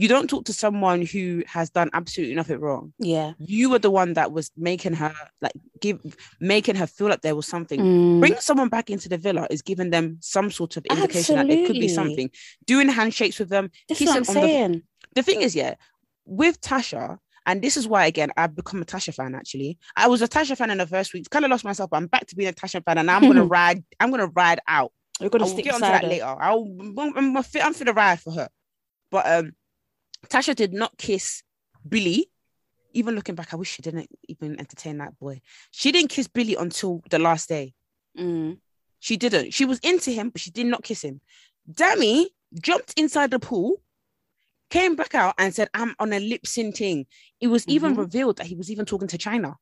[0.00, 2.94] you don't talk to someone who has done absolutely nothing wrong.
[2.98, 3.34] Yeah.
[3.38, 6.00] You were the one that was making her like give
[6.40, 7.78] making her feel like there was something.
[7.78, 8.20] Mm.
[8.20, 11.66] Bringing someone back into the villa is giving them some sort of indication that it
[11.66, 12.30] could be something.
[12.64, 14.82] Doing handshakes with them, That's what I'm on the saying.
[15.16, 15.74] the thing is, yeah,
[16.24, 19.34] with Tasha, and this is why again I've become a Tasha fan.
[19.34, 21.98] Actually, I was a Tasha fan in the first week, kind of lost myself, but
[21.98, 23.84] I'm back to being a Tasha fan, and I'm gonna ride.
[24.00, 24.92] I'm gonna ride out.
[25.20, 26.08] We're gonna I'll stick get onto that her.
[26.08, 26.24] later.
[26.24, 28.48] I'll, I'm, I'm, I'm I'm for the ride for her.
[29.10, 29.52] But um,
[30.28, 31.42] Tasha did not kiss
[31.88, 32.30] Billy.
[32.92, 35.40] Even looking back, I wish she didn't even entertain that boy.
[35.70, 37.74] She didn't kiss Billy until the last day.
[38.18, 38.58] Mm.
[38.98, 39.54] She didn't.
[39.54, 41.20] She was into him, but she did not kiss him.
[41.70, 42.26] Dami
[42.60, 43.80] jumped inside the pool,
[44.70, 47.06] came back out and said, I'm on a lip syncing.
[47.40, 47.98] It was even Mhm.
[47.98, 49.54] revealed that he was even talking to Chyna.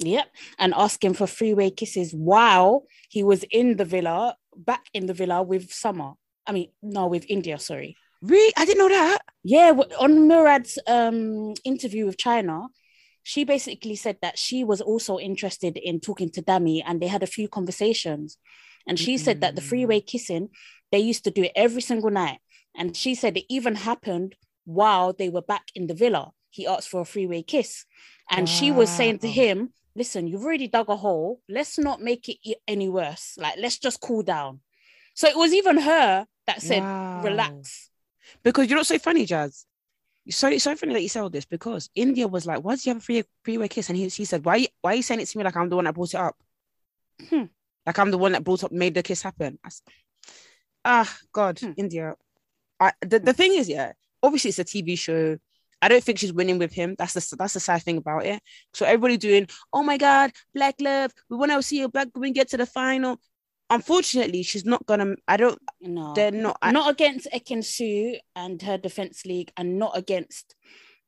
[0.00, 0.32] Yep.
[0.58, 5.42] And asking for freeway kisses while he was in the villa, back in the villa
[5.42, 6.12] with Summer.
[6.46, 7.96] I mean, no, with Indiyah, sorry.
[8.22, 8.52] Really?
[8.56, 9.18] I didn't know that.
[9.44, 12.68] Yeah, on Murad's um, interview with Chyna,
[13.22, 17.22] she basically said that she was also interested in talking to Dami and they had
[17.22, 18.38] a few conversations.
[18.86, 20.48] And she said that the freeway kissing,
[20.90, 22.38] they used to do it every single night.
[22.74, 26.32] And she said it even happened while they were back in the villa.
[26.50, 27.84] he asked for a three-way kiss.
[28.30, 31.40] And she was saying to him, listen, you've already dug a hole.
[31.48, 33.36] Let's not make it any worse.
[33.38, 34.60] Like, let's just cool down.
[35.14, 37.22] So it was even her that said, Wow.
[37.24, 37.87] relax.
[38.42, 39.66] Because you're not so funny, Jas?
[40.30, 42.84] So it's so funny that you said all this because Indiyah was like, "Why does
[42.84, 45.20] he have a free freeway kiss?" And he, he said, "Why why are you saying
[45.20, 46.36] it to me like I'm the one that brought it up?
[47.30, 47.44] Hmm.
[47.86, 49.70] Like I'm the one that brought up made the kiss happen." I
[50.84, 51.72] Ah, God, Hmm.
[51.72, 52.14] Indiyah.
[52.80, 55.38] I, the the thing is, yeah, obviously it's a TV show.
[55.80, 56.94] I don't think she's winning with him.
[56.98, 58.42] That's the that's the sad thing about it.
[58.74, 61.12] So everybody doing, "Oh my God, black love.
[61.30, 63.20] We want to see a black woman get to the final."
[63.70, 65.14] Unfortunately, she's not gonna.
[65.26, 65.60] I don't.
[65.80, 66.14] No.
[66.14, 66.58] They're not.
[66.62, 70.54] I, not against Ekin Su and her defense league, and not against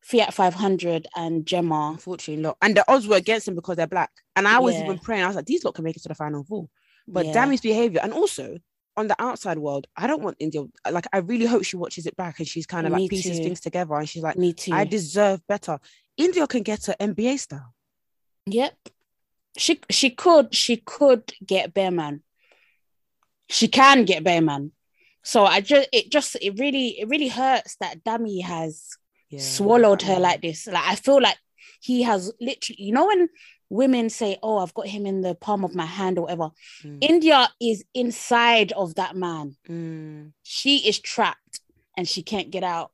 [0.03, 1.91] Fiat 500 and Gemma.
[1.93, 2.57] Unfortunately, not.
[2.61, 4.11] And the odds were against him because they're black.
[4.37, 4.85] And I was Yeah.
[4.85, 5.25] even praying.
[5.25, 6.69] I was like, these lot can make it to the final four.
[7.09, 7.33] But Yeah.
[7.33, 8.59] Dami's behavior, and also
[8.97, 10.69] on the outside world, I don't want Indiyah.
[10.91, 13.39] Like, I really hope she watches it back and she's kind of Me like pieces
[13.39, 13.45] too.
[13.45, 13.95] things together.
[13.95, 14.73] And she's like, Me too.
[14.73, 15.79] I deserve better.
[16.19, 17.73] Indiyah can get her NBA style.
[18.47, 18.75] Yep.
[19.57, 22.23] She she could she could get Bearman.
[23.51, 24.71] She can get Bearman.
[25.23, 28.87] So I just it just it really it really hurts that Dami has
[29.39, 30.67] swallowed her like this.
[30.67, 31.37] Like I feel like
[31.81, 33.29] he has literally you know when
[33.69, 36.51] women say, Oh, I've got him in the palm of my hand or whatever.
[36.83, 37.01] Mm.
[37.01, 39.57] Indiyah is inside of that man.
[39.69, 40.33] Mm.
[40.43, 41.61] She is trapped
[41.97, 42.91] and she can't get out.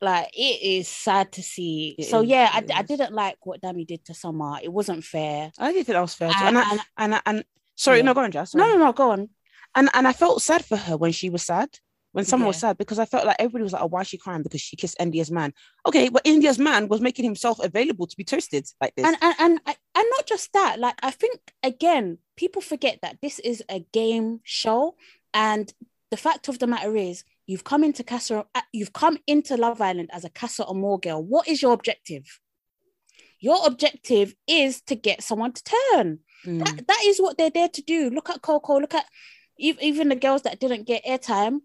[0.00, 1.94] Like it is sad to see.
[1.98, 4.58] It so is, yeah, I, I didn't like what Dami did to Summer.
[4.62, 5.50] It wasn't fair.
[5.58, 6.30] I didn't think that was fair.
[6.34, 7.44] And- And, I, and- and, I, and,
[7.76, 8.04] sorry, Yeah.
[8.04, 8.54] no, go on, Jas.
[8.54, 9.28] no, no, no, go on.
[9.74, 11.68] And, and I felt sad for her when she was sad.
[12.12, 14.18] When someone was sad, because I felt like everybody was like, "Oh, why is she
[14.18, 15.52] crying?" Because she kissed Indiyah's man.
[15.84, 19.04] Okay, but Indiyah's man was making himself available to be toasted like this.
[19.04, 20.78] And and and and not just that.
[20.78, 24.94] Like I think again, people forget that this is a game show,
[25.34, 25.74] and
[26.12, 29.80] the fact of the matter is, you've come into Casa, uh, you've come into Love
[29.80, 31.20] Island as a Casa Amor girl.
[31.20, 32.40] What is your objective?
[33.44, 36.18] Your objective is to get someone to turn.
[36.46, 36.58] Mm.
[36.64, 38.10] That, that is what they're there to do.
[38.10, 38.80] Look at Coco.
[38.80, 39.06] Look at
[39.68, 41.58] ev- even the girls that didn't get airtime.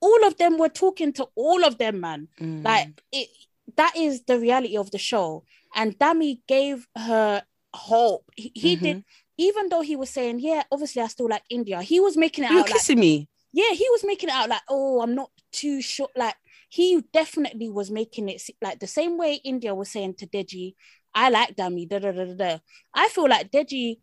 [0.00, 2.28] All of them were talking to all of them, man.
[2.40, 2.64] Mm.
[2.64, 3.28] Like it,
[3.76, 5.44] that is the reality of the show.
[5.74, 7.42] And Dami gave her
[7.74, 8.24] hope.
[8.36, 8.84] He, he Mm-hmm.
[8.84, 9.04] did,
[9.36, 12.50] even though he was saying, "Yeah, obviously I still like Indiyah." He was making it
[12.50, 13.28] you were out like, kissing me.
[13.52, 16.34] yeah, he was making it out like, "Oh, I'm not too sure." Like
[16.68, 20.74] he definitely was making it like the same way Indiyah was saying to Deji,
[21.14, 22.34] "I like Dami." Da da da da.
[22.34, 22.58] da.
[22.94, 23.98] I feel like Deji.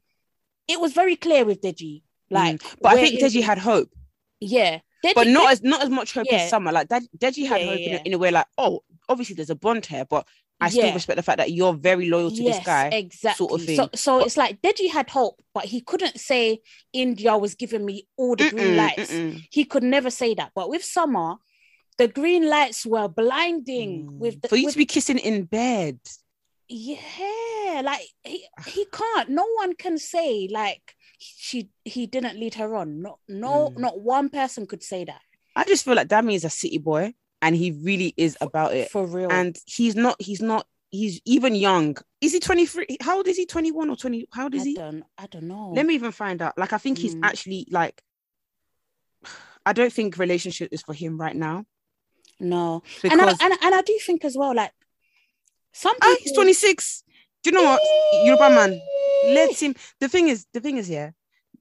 [0.67, 2.03] It was very clear with Deji.
[2.29, 2.75] Like, Mm.
[2.81, 3.89] but I think Deji had hope,
[4.41, 6.39] yeah, Deji, but not Deji- as not as much hope Yeah.
[6.43, 6.71] as Summer.
[6.73, 9.35] Like that, Deji had Yeah, hope yeah, In, a, in a way, like, oh, obviously
[9.35, 10.27] there's a bond here, but
[10.59, 12.87] I still respect the fact that you're very loyal to this guy.
[12.87, 13.47] exactly.
[13.47, 13.89] sort of So, thing.
[13.95, 16.59] so it's like Deji had hope, but he couldn't say
[16.95, 19.11] Indiyah was giving me all the green lights.
[19.11, 19.41] mm-mm.
[19.51, 20.51] He could never say that.
[20.55, 21.35] But with Summer,
[21.99, 24.19] the green lights were blinding.
[24.19, 24.49] With the, Mm.
[24.49, 25.99] For you with- to be kissing in bed,
[26.69, 29.29] yeah, like he he can't.
[29.29, 33.01] No one can say like she he didn't lead her on.
[33.01, 33.79] No, no, Mm.
[33.79, 35.21] not one person could say that
[35.55, 38.91] I just feel like Dami is a city boy, and he really is about it.
[38.91, 39.31] for real.
[39.31, 40.15] And he's not.
[40.21, 40.67] He's not.
[40.89, 41.97] He's even young.
[42.21, 42.97] Is he 23?
[43.01, 43.45] How old is he?
[43.45, 44.27] 21 or 20?
[44.31, 44.73] How old is I he?
[44.75, 45.73] don't, I don't know.
[45.75, 46.57] Let me even find out.
[46.57, 47.21] Like, I think he's Mm.
[47.23, 48.01] actually like.
[49.65, 51.65] I don't think relationship is for him right now
[52.39, 54.71] no, because and I, and, and I do think as well, like
[55.73, 57.03] some Ah, he's 26.
[57.43, 57.81] Do you know what?
[58.25, 58.81] Yoruba man,
[59.25, 59.75] let him.
[59.99, 61.11] The thing is, the thing is, yeah,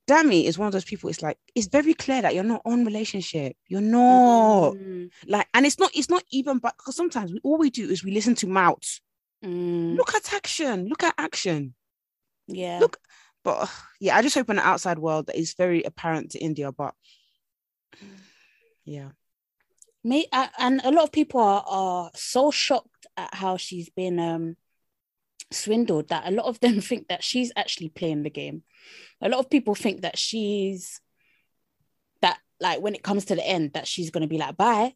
[0.08, 1.10] Dami is one of those people.
[1.10, 3.56] It's like it's very clear that you're not on relationship.
[3.68, 5.90] You're not Mm, like, and it's not.
[5.94, 6.58] It's not even.
[6.58, 9.00] But because sometimes we, all we do is we listen to mouths.
[9.44, 10.88] mm, Look at action.
[10.88, 11.74] Look at action.
[12.46, 12.80] yeah.
[12.80, 12.98] Look,
[13.44, 16.74] but yeah, I just hope in the outside world that is very apparent to Indiyah.
[16.76, 16.94] But
[18.84, 19.10] yeah,
[20.04, 24.18] Me uh, and a lot of people are, are so shocked at how she's been
[24.18, 24.56] um
[25.52, 28.62] swindled that a lot of them think that she's actually playing the game.
[29.20, 31.00] A lot of people think that she's
[32.22, 34.94] that like when it comes to the end that she's gonna be like bye.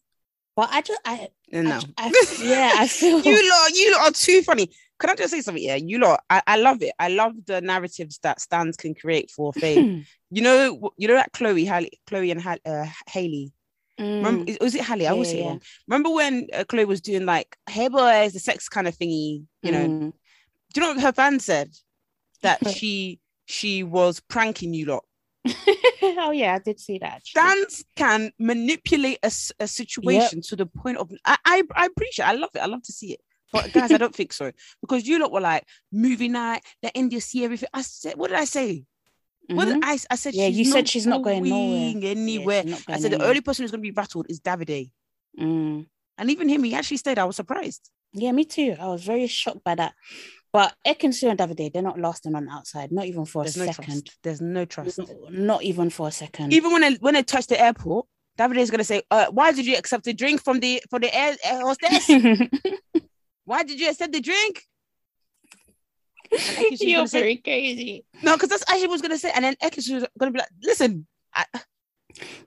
[0.56, 1.80] But I just I, I no.
[1.96, 4.70] I, yeah I feel you lot, you lot are too funny.
[4.98, 5.62] Can I just say something?
[5.62, 6.92] Yeah, you lot, I, I love it.
[6.98, 10.04] I love the narratives that stands can create for fame.
[10.30, 13.50] you know, you know that Chloe, Halle, Chloe and uh, Haley.
[14.00, 15.06] Remember, Mm, was it Haley?
[15.06, 15.48] I always yeah, say it yeah.
[15.48, 15.62] wrong.
[15.88, 19.44] Remember when uh, Chloe was doing like, "Hey boys," the sex kind of thingy.
[19.62, 20.12] You know, mm.
[20.72, 21.70] do you know what her fan said?
[22.42, 25.04] That she she was pranking you lot.
[26.02, 27.16] oh yeah, I did see that.
[27.16, 27.40] actually.
[27.40, 32.26] Stans can manipulate a, a situation to the point of I, I I appreciate.
[32.26, 32.60] I love it.
[32.60, 33.20] I love to see it.
[33.52, 36.62] But guys, I don't think so because you lot were like movie night.
[36.82, 37.68] Let Indiyah see everything.
[37.74, 38.84] I said, what did I say?
[39.58, 39.80] Did Mhm.
[39.82, 39.98] I?
[40.10, 41.92] I said, Yeah, she's you said not she's not going nowhere.
[41.96, 42.62] Yeah, anywhere.
[42.62, 44.90] she's not I going said the only person who's going to be rattled is Davide.
[45.38, 45.86] Mm.
[46.18, 47.18] And even him, he actually stayed.
[47.18, 47.90] I was surprised.
[48.12, 48.76] Yeah, me too.
[48.78, 49.94] I was very shocked by that.
[50.52, 53.60] But Ekinsu and Davide, they're not lasting on the outside, not even for There's a
[53.66, 54.04] no second.
[54.06, 54.18] trust.
[54.22, 55.00] There's no trust.
[55.30, 56.52] Not even for a second.
[56.52, 58.06] Even when they when they touch the airport,
[58.38, 61.14] Davide is gonna say, uh, "Why did you accept the drink from the for the
[61.14, 62.08] air, air hostess?
[63.44, 64.64] Why did you accept the drink?"
[66.32, 68.04] And Ekin-Su's You're gonna say, very crazy.
[68.22, 70.38] No, because that's actually what I was gonna say, and then Ekin-Su was gonna be
[70.38, 71.44] like, "Listen, I,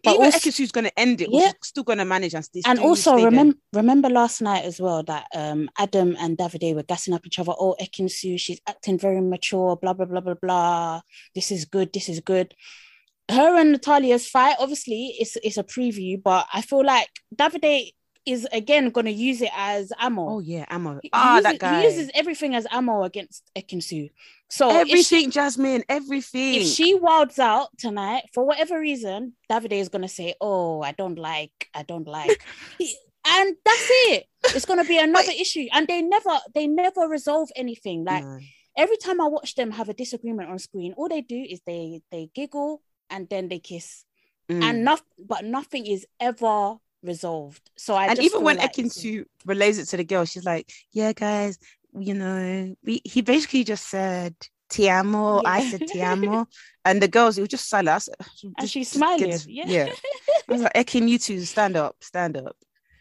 [0.03, 1.29] But even also- Ekin-Su's gonna end it.
[1.31, 1.41] Yeah.
[1.45, 1.51] Yeah.
[1.63, 5.25] still gonna manage and, st- and also stay remember remember last night as well that
[5.33, 7.53] um Adam and Davide were gassing up each other.
[7.57, 9.75] Oh, Ekin-Su, she's acting very mature.
[9.77, 11.01] Blah blah blah blah blah.
[11.33, 11.91] This is good.
[11.93, 12.53] This is good.
[13.31, 17.91] Her and Natalia's fight, obviously, it's it's a preview, but I feel like Davide
[18.25, 20.35] is again going to use it as ammo.
[20.35, 20.99] Oh yeah, ammo.
[21.03, 21.79] He Ah, uses, that guy.
[21.81, 24.09] He uses everything as ammo against Ekin-Su.
[24.49, 25.83] So if she- everything, Jasmine.
[25.89, 26.55] Everything.
[26.61, 31.17] if she wilds out tonight for whatever reason, Davide is gonna say, "Oh, I don't
[31.17, 32.41] like, I don't like,"
[32.77, 34.25] He- and that's it.
[34.55, 38.03] It's gonna be another issue, and they never, they never resolve anything.
[38.05, 38.39] Like No.
[38.77, 42.01] every time I watch them have a disagreement on screen, all they do is they
[42.11, 44.05] they giggle and then they kiss,
[44.49, 44.61] Mm.
[44.63, 47.69] and nothing, but nothing is ever resolved.
[47.77, 50.71] So I and just even when like- Ekin-Su relays it to the girl, she's like,
[50.91, 51.57] "Yeah, guys,
[51.97, 54.35] you know, we, he basically just said."
[54.69, 56.47] Ti amo, I said ti amo.
[56.83, 58.07] and the girls, it was just silent.
[58.43, 59.29] And just- she's just smiling.
[59.29, 59.93] get- yeah, yeah.
[60.49, 62.55] I was like, Ekin, you two, stand up, stand up.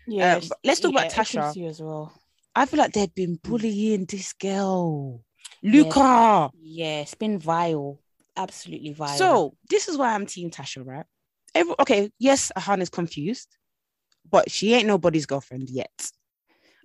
[0.07, 0.35] yeah.
[0.35, 1.67] Um, but let's talk about Tasha.
[1.67, 2.13] As well.
[2.55, 3.43] I feel like they've been mm.
[3.43, 5.23] bullying this girl,
[5.63, 6.51] Luca.
[6.61, 7.99] Yeah, it's been vile,
[8.37, 9.17] absolutely vile.
[9.17, 11.07] So this is why I'm Team Tasha, right?
[11.55, 13.49] Every, okay, yes, Hana's confused,
[14.31, 16.11] but she ain't nobody's girlfriend yet.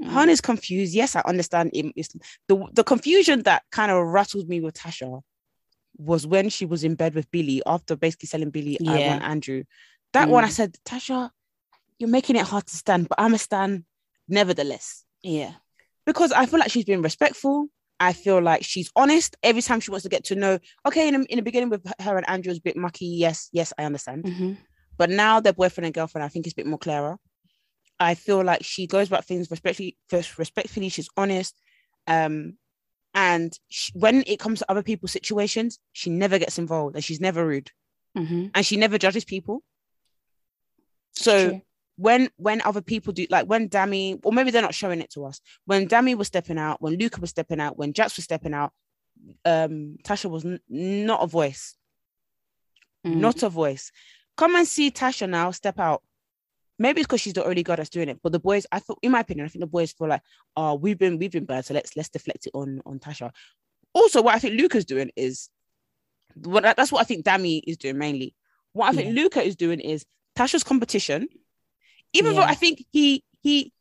[0.01, 0.09] Mm.
[0.11, 0.93] Hana's confused.
[0.93, 1.71] Yes, I understand.
[1.73, 2.09] It, it's
[2.47, 5.21] the the confusion that kind of rattled me with Tasha
[5.97, 8.77] was when she was in bed with Billy after basically selling Billy.
[8.87, 9.07] I Yeah.
[9.07, 9.63] want Andrew.
[10.13, 10.51] That one, I Mm.
[10.51, 11.31] said, Tasha,
[11.97, 13.85] you're making it hard to stand, but I'm a stand
[14.27, 15.53] nevertheless yeah,
[16.05, 17.67] because I feel like she's been respectful.
[17.99, 20.59] I feel like she's honest every time she wants to get to know.
[20.85, 23.07] Okay, in the, in the beginning with her and Andrew was a bit mucky.
[23.07, 24.25] Yes, yes, I understand.
[24.25, 24.57] Mhm.
[24.97, 27.17] But now their boyfriend and girlfriend, I think, is a bit more clearer.
[27.99, 29.97] I feel like she goes about things respectfully.
[30.09, 31.55] First, respectfully, she's honest.
[32.07, 32.57] Um,
[33.13, 37.19] and she, when it comes to other people's situations, she never gets involved, and she's
[37.21, 37.71] never rude,
[38.15, 38.51] Mhm.
[38.53, 39.63] and she never judges people.
[41.13, 41.61] So True.
[41.95, 45.25] when when other people do like when Dami, or maybe they're not showing it to
[45.25, 45.41] us.
[45.65, 48.71] When Dami was stepping out, when Luca was stepping out, when Jacques was stepping out,
[49.45, 51.75] um, Tasha was n- not a voice,
[53.05, 53.15] Mm.
[53.17, 53.91] not a voice.
[54.37, 56.03] Come and see Tasha now step out.
[56.79, 58.19] Maybe it's because she's the only girl that's doing it.
[58.21, 60.21] But the boys, I thought, in my opinion, I think the boys feel like,
[60.55, 63.31] oh, we've been we've been bad, so let's let's deflect it on on Tasha.
[63.93, 65.49] Also, what I think Luca's doing is,
[66.35, 68.35] what that's what I think Dami is doing mainly.
[68.73, 69.23] What I think Yeah.
[69.23, 71.27] Luca is doing is Tasha's competition.
[72.13, 73.73] Even though I think he he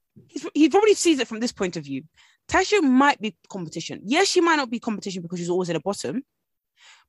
[0.54, 2.02] he probably sees it from this point of view.
[2.48, 4.00] Tasha might be competition.
[4.04, 6.22] Yes, she might not be competition because she's always at the bottom,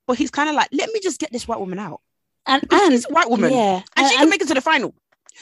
[0.06, 2.02] but he's kind of like, let me just get this white woman out
[2.48, 4.62] and and she's a white woman yeah, and, she can and, make it to the
[4.62, 4.94] final.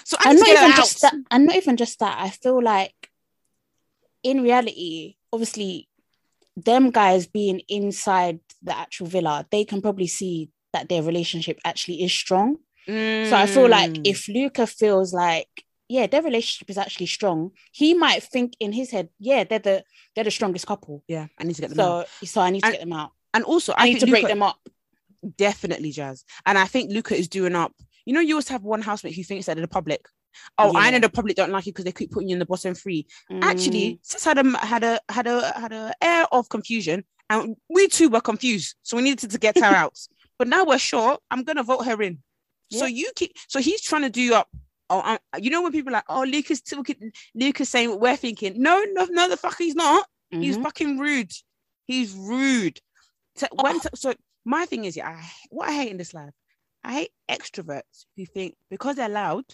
[0.03, 1.11] So I and not even just out.
[1.11, 2.17] that, and not even just that.
[2.19, 3.09] I feel like,
[4.23, 5.87] in reality, obviously,
[6.57, 12.03] them guys being inside the actual villa, they can probably see that their relationship actually
[12.03, 12.57] is strong.
[12.87, 14.01] So I feel like Mm.
[14.05, 15.49] if Luca feels like,
[15.89, 19.83] yeah, their relationship is actually strong, he might think in his head, yeah, they're the
[20.13, 21.03] they're the strongest couple.
[21.07, 22.07] yeah, I need to get them out.
[22.19, 23.11] So so I need to And get them out.
[23.33, 24.59] And also, I, I, need to break them up.
[25.37, 26.23] Definitely Jas.
[26.45, 27.73] And I think Luca is doing up.
[28.05, 30.05] You know, you always have one housemate who thinks that the public.
[30.57, 32.45] Oh, I know the public don't like you because they keep putting you in the
[32.45, 33.07] bottom three.
[33.41, 37.55] Actually, Mm, sis had a had a had a had a air of confusion, and
[37.69, 38.75] we too were confused.
[38.83, 39.97] So we needed to get her out.
[40.37, 41.17] But now we're sure.
[41.31, 42.21] I'm gonna vote her in.
[42.71, 43.33] So you keep.
[43.47, 44.49] So he's trying to do you up.
[44.89, 48.17] Oh, um, you know when people are like, oh, Luca's talking, Luca's saying what we're
[48.17, 48.61] thinking.
[48.61, 50.05] No, no, no, the fuck he's not.
[50.31, 50.63] He's mhm.
[50.63, 51.31] fucking rude.
[51.87, 52.79] He's rude.
[53.35, 53.89] So, when Oh.
[53.95, 54.13] so
[54.45, 56.33] my thing is, yeah, I, what I hate in this life,
[56.83, 59.45] I hate extroverts who think because they're loud,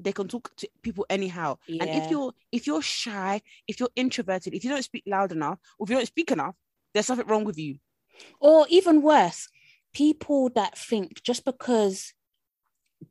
[0.00, 1.56] they can talk to people anyhow.
[1.68, 5.58] And if you're if you're shy, if you're introverted, if you don't speak loud enough,
[5.78, 6.56] or if you don't speak enough,
[6.92, 7.76] there's something wrong with you.
[8.40, 9.48] or even worse,
[9.92, 12.12] people that think just because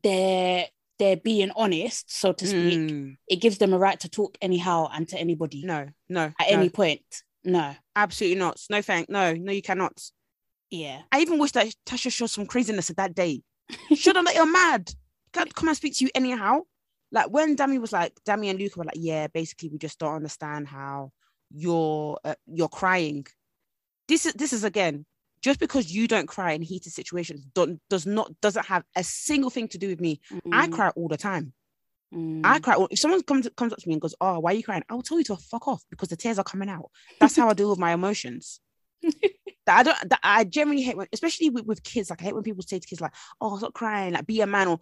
[0.02, 0.66] they're
[0.98, 4.88] they're being honest, so to speak, Mm, it gives them a right to talk anyhow
[4.92, 7.02] and to anybody no, no, at no, any point.
[7.42, 7.74] No.
[7.96, 8.60] absolutely not.
[8.68, 9.98] No, thank, no, no, you cannot.
[10.70, 11.02] Yeah.
[11.12, 13.42] I even wish that Tasha showed some craziness at that day.
[13.94, 14.92] Should have let you're mad.
[15.32, 16.62] Can't come and speak to you anyhow.
[17.12, 20.14] Like when Dami was like, Dami and Luca were like, yeah, basically we just don't
[20.14, 21.12] understand how
[21.50, 23.26] you're uh, you're crying.
[24.08, 25.06] This is this is again
[25.42, 29.50] just because you don't cry in heated situations don't, does not doesn't have a single
[29.50, 30.20] thing to do with me.
[30.52, 31.52] I Mm, cry all the time.
[32.14, 32.42] Mm.
[32.44, 32.76] I cry.
[32.90, 34.94] If someone comes comes up to me and goes, "Oh, why are you crying?" I
[34.94, 36.90] will tell you to fuck off because the tears are coming out.
[37.20, 38.60] That's how I deal with my emotions.
[39.66, 40.08] that I don't.
[40.10, 42.10] That I generally hate when, especially with, with kids.
[42.10, 44.46] Like I hate when people say to kids like, "Oh, stop crying," like be a
[44.46, 44.78] man, or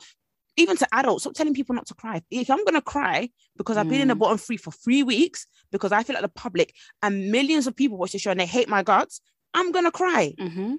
[0.57, 2.21] even to adults, stop telling people not to cry.
[2.31, 4.19] If I'm gonna cry because I've been in the Mm.
[4.19, 7.97] bottom three for three weeks because I feel like the public and millions of people
[7.97, 9.21] watch the show and they hate my guts,
[9.55, 10.35] I'm gonna cry.
[10.39, 10.75] Mm-hmm.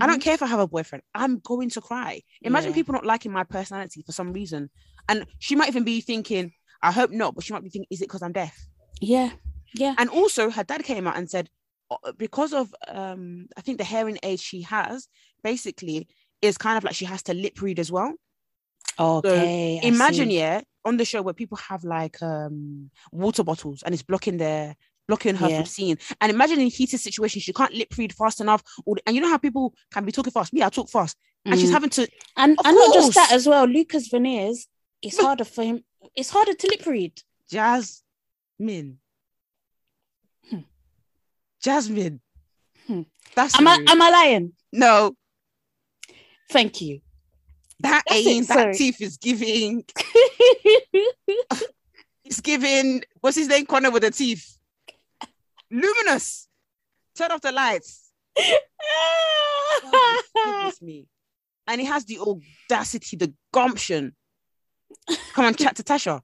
[0.00, 1.02] I don't care if I have a boyfriend.
[1.14, 2.22] I'm going to cry.
[2.42, 2.74] Imagine Yeah.
[2.76, 4.70] people not liking my personality for some reason.
[5.08, 8.00] And she might even be thinking, I hope not, but she might be thinking, is
[8.00, 8.56] it because I'm deaf?
[9.00, 9.30] Yeah,
[9.74, 9.94] yeah.
[9.98, 11.50] And also her dad came out and said,
[12.18, 15.08] because of um, I think the hearing aid she has,
[15.42, 16.08] basically,
[16.42, 18.14] is kind of like she has to lip read as well.
[18.98, 19.80] Okay.
[19.82, 24.02] I Imagine, yeah, on the show where people have like um water bottles and it's
[24.02, 24.76] blocking their
[25.08, 25.56] blocking her Yeah.
[25.58, 25.98] from seeing.
[26.20, 28.62] And imagine in heated situations, she can't lip read fast enough.
[28.86, 30.52] Or, and you know how people can be talking fast.
[30.52, 31.16] Me, I talk fast.
[31.46, 31.72] And she's Mm.
[31.72, 32.02] having to
[32.36, 33.64] and and not just that as well.
[33.66, 34.68] Luca's Veneers,
[35.02, 35.82] it's harder for him.
[36.14, 37.20] It's harder to lip read.
[37.50, 38.98] Jasmine.
[41.62, 42.20] Jasmine.
[42.86, 43.02] Hmm.
[43.34, 44.52] That's Am I am I lying?
[44.72, 45.14] no,
[46.50, 47.00] Thank you.
[47.80, 48.74] that That's it, ain't that sorry.
[48.74, 49.84] teeth is giving.
[52.22, 53.02] It's giving.
[53.20, 53.66] What's his name?
[53.66, 54.56] Connor with the teeth.
[55.70, 56.46] Luminous.
[57.16, 58.12] Turn off the lights.
[59.84, 61.06] Oh, me.
[61.66, 64.14] And he has the audacity, the gumption.
[65.32, 66.20] Come and chat to Tasha,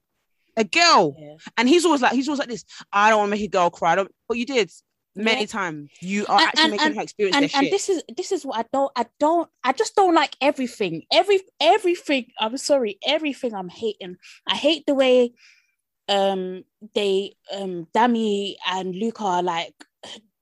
[0.55, 1.15] a girl.
[1.19, 1.35] Yeah.
[1.57, 2.63] And he's always like, he's always like this.
[2.93, 3.95] I don't want to make a girl cry.
[3.95, 4.71] But you did
[5.17, 5.45] many Yeah.
[5.47, 5.89] times.
[6.01, 7.71] You are And- actually and- making and- her experience and and shit.
[7.71, 11.03] this is this is what I don't I don't I just don't like everything.
[11.11, 12.27] Every everything.
[12.39, 14.17] I'm sorry, everything I'm hating.
[14.47, 15.33] I hate the way
[16.09, 16.63] um
[16.95, 19.73] they um Dami and Luca are like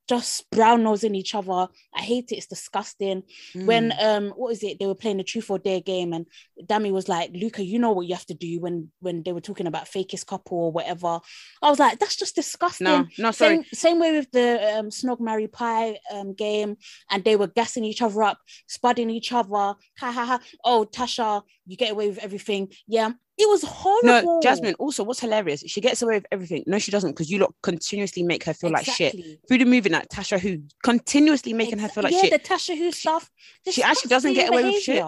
[0.07, 1.67] just brown nosing each other.
[1.95, 2.35] I hate it.
[2.37, 3.23] It's disgusting.
[3.53, 4.03] When Mm.
[4.03, 4.77] um what is it?
[4.79, 6.25] They were playing the truth or dare game, and
[6.63, 9.41] Dami was like, Luca, you know what you have to do when when they were
[9.41, 11.19] talking about fakest couple or whatever.
[11.61, 12.85] I was like, that's just disgusting.
[12.85, 13.55] no, no, sorry.
[13.55, 16.77] Same, same way with the um, Snog Marry Pie um, game,
[17.09, 18.37] and they were gassing each other up,
[18.69, 19.49] spudding each other.
[19.49, 20.39] Ha ha ha!
[20.63, 22.69] Oh, Tasha, you get away with everything.
[22.87, 24.35] Yeah, it was horrible.
[24.35, 24.75] No, Jasmine.
[24.75, 25.61] Also, what's hilarious?
[25.67, 26.63] She gets away with everything.
[26.67, 29.15] No, she doesn't, because you lot continuously make her feel like shit.
[29.47, 32.31] Through the movie, like Tasha, who continuously making her feel like yeah, shit.
[32.31, 33.29] the Tasha Who stuff.
[33.69, 35.03] she actually doesn't get away with shit.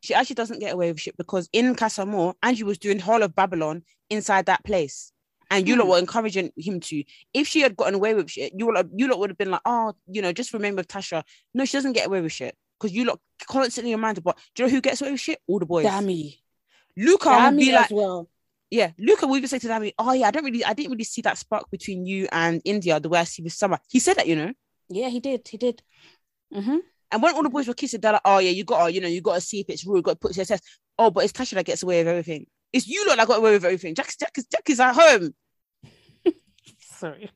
[0.00, 3.22] She actually doesn't get away with shit because in Casa Amor, Angie was doing whole
[3.22, 5.12] of Babylon inside that place.
[5.50, 5.90] And you lot Hmm.
[5.90, 7.04] were encouraging him to.
[7.34, 9.60] If she had gotten away with shit, you lot, you lot would have been like,
[9.66, 11.22] oh, you know, just remember Tasha.
[11.52, 12.56] No, she doesn't get away with shit.
[12.80, 15.38] Because you lot constantly reminded, but do you know who gets away with shit?
[15.46, 15.86] All the boys.
[15.86, 16.38] Dami,
[16.96, 18.28] Luca would be as like, well.
[18.70, 21.04] yeah, Luca would even say to Dami, oh yeah, I don't really, I didn't really
[21.04, 23.78] see that spark between you and Indiyah the way I see with Summer.
[23.88, 24.52] He said that, you know.
[24.88, 25.46] Yeah, he did.
[25.48, 25.82] He did.
[26.52, 26.78] hmm
[27.10, 29.08] And when all the boys were kissing, they're like, oh yeah, you gotta, you know,
[29.08, 30.64] you gotta see if it's real, you gotta put it to the test.
[30.98, 32.46] Oh, but it's Tasha that gets away with everything.
[32.72, 33.94] It's you lot that got away with everything.
[33.94, 35.34] Jacques, Jacques, is, Jacques is at home.
[36.78, 37.30] Sorry.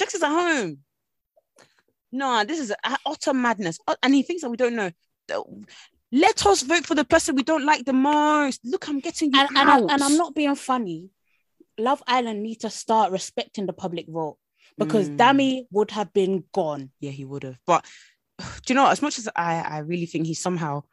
[0.00, 0.78] Jacques is at home.
[2.12, 2.72] No, this is
[3.04, 3.78] utter madness.
[3.86, 4.90] Uh, And he thinks that we don't know.
[6.12, 8.60] Let us vote for the person we don't like the most.
[8.64, 9.90] Look, I'm getting you And and, I, out.
[9.90, 11.10] and I'm not being funny.
[11.78, 14.38] Love Island need to start respecting the public vote
[14.78, 15.16] because Mm.
[15.18, 16.90] Dami would have been gone.
[17.00, 17.58] yeah, he would have.
[17.66, 17.84] But
[18.38, 20.84] do you know, as much as I, I really think he somehow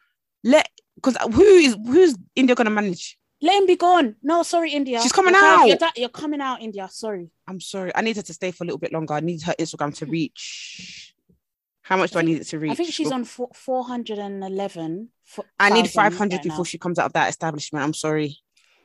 [0.44, 3.18] let because who is who's Indiyah gonna manage?
[3.42, 4.16] Let him be gone.
[4.24, 5.02] No, sorry, Indiyah.
[5.04, 5.66] She's coming out.
[5.66, 6.90] You're, da- you're coming out, Indiyah.
[6.90, 7.30] Sorry.
[7.48, 9.14] I'm sorry, I need her to stay for a little bit longer.
[9.14, 11.13] I need her Instagram to reach.
[11.84, 12.72] How much do I need it to reach?
[12.72, 15.10] I think she's on four, 411.
[15.60, 16.50] I need 500 right now.
[16.52, 17.84] before she comes out of that establishment.
[17.84, 18.38] I'm sorry.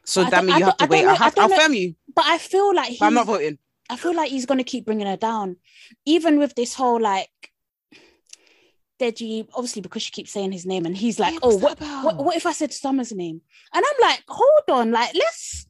[0.04, 1.02] So I that means you have to I wait.
[1.04, 3.14] know- I have, I I'll don't know- firm you, But I feel like he's, I'm
[3.14, 3.58] not voting.
[3.88, 5.56] I feel like he's gonna keep bringing her down,
[6.04, 7.30] even with this whole like.
[9.00, 12.16] Deji, obviously because she keeps saying his name, and he's like, Yeah, "Oh, what, what,
[12.16, 13.40] what if I said Summer's name?"
[13.72, 15.68] And I'm like, "Hold on, like let's."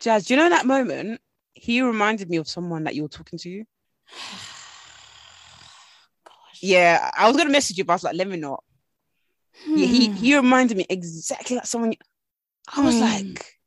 [0.00, 1.20] Jas, do you know that moment?
[1.52, 3.64] He reminded me of someone that you were talking to.
[6.62, 8.62] Yeah, I was gonna message you, but I was like, let me not.
[9.76, 10.14] Yeah, he Hmm.
[10.14, 11.94] he reminded me exactly like someone.
[12.74, 13.02] I was Hmm.
[13.02, 13.58] like,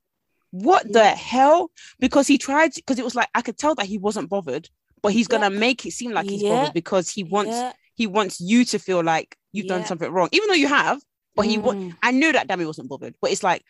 [0.51, 1.71] what the hell?
[1.99, 4.69] Because he tried because it was like I could tell that he wasn't bothered,
[5.01, 5.59] but he's gonna Yeah.
[5.59, 6.49] make it seem like he's Yeah.
[6.49, 7.73] bothered because he wants Yeah.
[7.95, 11.01] he wants you to feel like you've done something wrong, even though you have.
[11.35, 11.97] But he Mm.
[12.01, 13.63] I knew that Dami wasn't bothered, but it's like,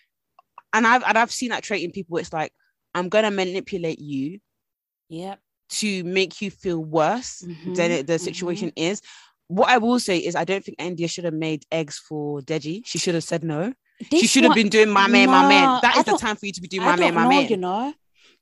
[0.72, 2.18] and I've and I've seen that trait in people.
[2.18, 2.54] It's like
[2.94, 4.40] I'm gonna manipulate you
[5.10, 5.40] Yep.
[5.70, 7.56] To make you feel worse than
[7.92, 9.02] Mhm, it, the situation is.
[9.48, 12.86] What I will say is, I don't think Indiyah should have made eggs for Deji.
[12.86, 13.74] She should have said no.
[14.12, 15.80] she should have been doing my man, my man.
[15.82, 17.30] That I is the time for you to be doing I my man, my know,
[17.30, 17.50] man.
[17.50, 17.94] you know.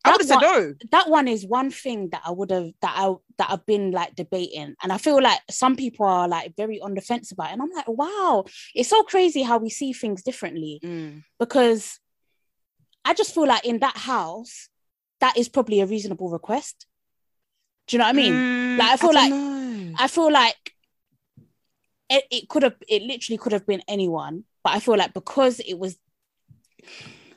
[0.06, 0.74] I That would have said no.
[0.92, 4.16] that one is one thing that I would have that I that I've been like
[4.16, 7.54] debating, and I feel like some people are like very on the fence about, it.
[7.54, 8.44] and I'm like, wow,
[8.76, 11.24] it's so crazy how we see things differently Mm.
[11.40, 12.00] because
[13.06, 14.70] I just feel like in that house,
[15.20, 16.86] that is probably a reasonable request.
[17.88, 18.34] Do you know what I mean?
[18.34, 19.94] Mm, like I feel don't like know.
[20.00, 20.74] I feel like
[22.10, 25.60] it, it could have it literally could have been anyone, but I feel like because
[25.60, 25.98] it was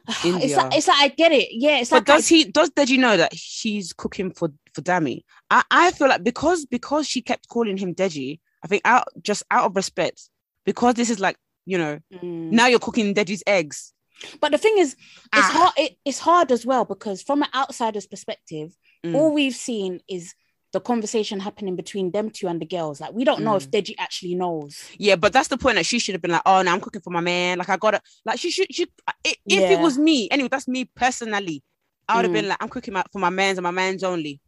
[0.25, 1.49] it's like it's like I get it.
[1.53, 4.51] Yeah, it's but like does I, he does did you know that she's cooking for
[4.73, 5.25] for Dami?
[5.51, 9.43] I, I feel like because because she kept calling him Deji, I think out just
[9.51, 10.29] out of respect,
[10.65, 12.53] because this is like, you know, Mm.
[12.53, 13.93] now you're cooking Deji's eggs.
[14.41, 14.99] But the thing is, it's
[15.33, 15.51] Ah.
[15.53, 15.73] hard.
[15.77, 18.77] It, it's hard as well because from an outsider's perspective,
[19.07, 19.15] Mm.
[19.15, 20.35] all we've seen is
[20.73, 23.01] the conversation happening between them two and the girls.
[23.01, 23.57] Like we don't know Mm.
[23.59, 24.83] if Deji actually knows.
[24.99, 27.01] Yeah, but that's the point that she should have been like, oh no, I'm cooking
[27.03, 27.59] for my man.
[27.59, 29.71] Like I gotta like she should she i- if Yeah.
[29.73, 31.63] it was me, anyway, that's me personally.
[32.09, 32.35] I would have Mm.
[32.35, 34.41] been like, I'm cooking my, for my man's and my man's only.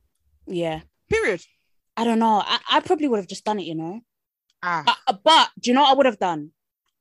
[0.46, 1.42] Yeah, Period.
[1.96, 2.42] I don't know.
[2.44, 4.00] I, I probably would have just done it, you know.
[4.62, 4.84] Ah.
[4.86, 6.50] Uh, uh, but do you know what I would have done?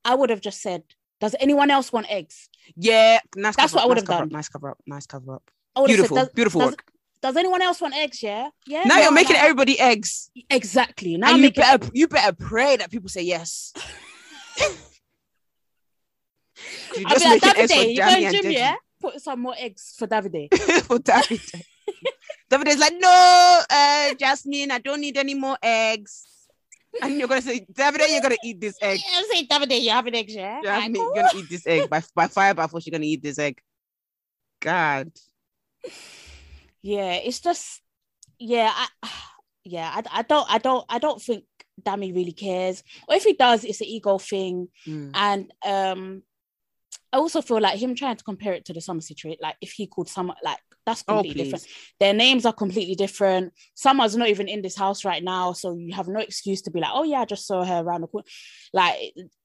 [0.05, 0.83] I would have just said,
[1.19, 3.55] "Does anyone else want eggs?" Yeah, nice.
[3.55, 4.23] That's what up, I would nice have done.
[4.23, 4.77] Up, nice cover up.
[4.87, 5.43] Nice cover up.
[5.75, 6.83] I would have Beautiful, said, does, beautiful does, work.
[7.21, 8.21] Does anyone else want eggs?
[8.21, 8.83] Yeah, yeah.
[8.83, 9.41] Now no, you're making no.
[9.41, 10.29] everybody eggs.
[10.49, 11.17] exactly.
[11.17, 13.73] Now you better you better pray that people say yes.
[16.95, 18.75] You're I'll just like, making eggs for you and yeah?
[18.99, 20.51] Put some more eggs for Davide.
[20.85, 21.63] for Davide.
[22.51, 26.25] Davide's like, no, uh, Jasmine, I don't need any more eggs.
[27.01, 28.99] And you're gonna say, Davide, you're gonna eat this egg.
[29.05, 30.61] Yeah, say Davide, you're having eggs, yeah?
[30.63, 32.87] Jasmine, you're gonna eat this egg by by fire by force.
[32.87, 33.59] You're gonna eat this egg.
[34.59, 35.11] God,
[36.81, 37.81] Yeah, it's just,
[38.39, 38.87] yeah, I,
[39.63, 41.43] yeah, I, I don't, I don't, I don't think
[41.81, 42.83] Dami really cares.
[43.07, 44.69] Or if he does, it's an ego thing.
[44.87, 45.11] Mm.
[45.13, 46.23] And um,
[47.11, 49.71] I also feel like him trying to compare it to the summer situation, like if
[49.71, 51.67] he called summer, like that's Oh, completely different.
[51.99, 53.53] Their names are completely different.
[53.75, 56.79] Summer's not even in this house right now, so you have no excuse to be
[56.79, 58.25] like, oh yeah, I just saw her around the corner.
[58.73, 58.95] Like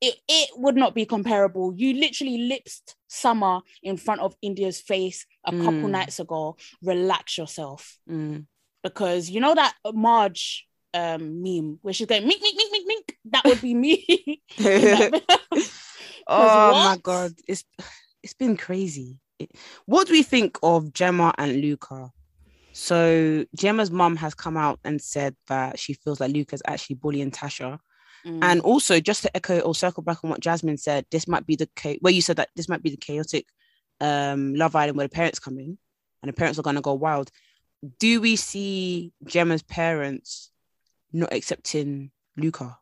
[0.00, 1.74] it, it would not be comparable.
[1.76, 5.90] You literally lipsed Summer in front of Indiyah's face a couple Mm.
[5.90, 6.56] nights ago.
[6.82, 8.46] Relax yourself, Mm.
[8.82, 13.16] because you know that Marge um meme where she's going mink mink mink mink mink.
[13.32, 14.42] That would be me.
[16.28, 17.64] oh my god, it's
[18.22, 19.18] it's been crazy.
[19.86, 22.12] What do we think of Gemma and Luca?
[22.72, 27.30] So Gemma's mum has come out and said that she feels like Luca's actually bullying
[27.30, 27.78] Tasha.
[28.24, 28.38] Mm.
[28.42, 31.56] And also, just to echo or circle back on what Jasmine said, this might be
[31.56, 33.46] the cha- where you said that this might be the chaotic
[34.00, 35.76] um, Love Island where the parents come in
[36.22, 37.30] and the parents are going to go wild.
[37.98, 40.50] Do we see Gemma's parents
[41.12, 42.78] not accepting Luca?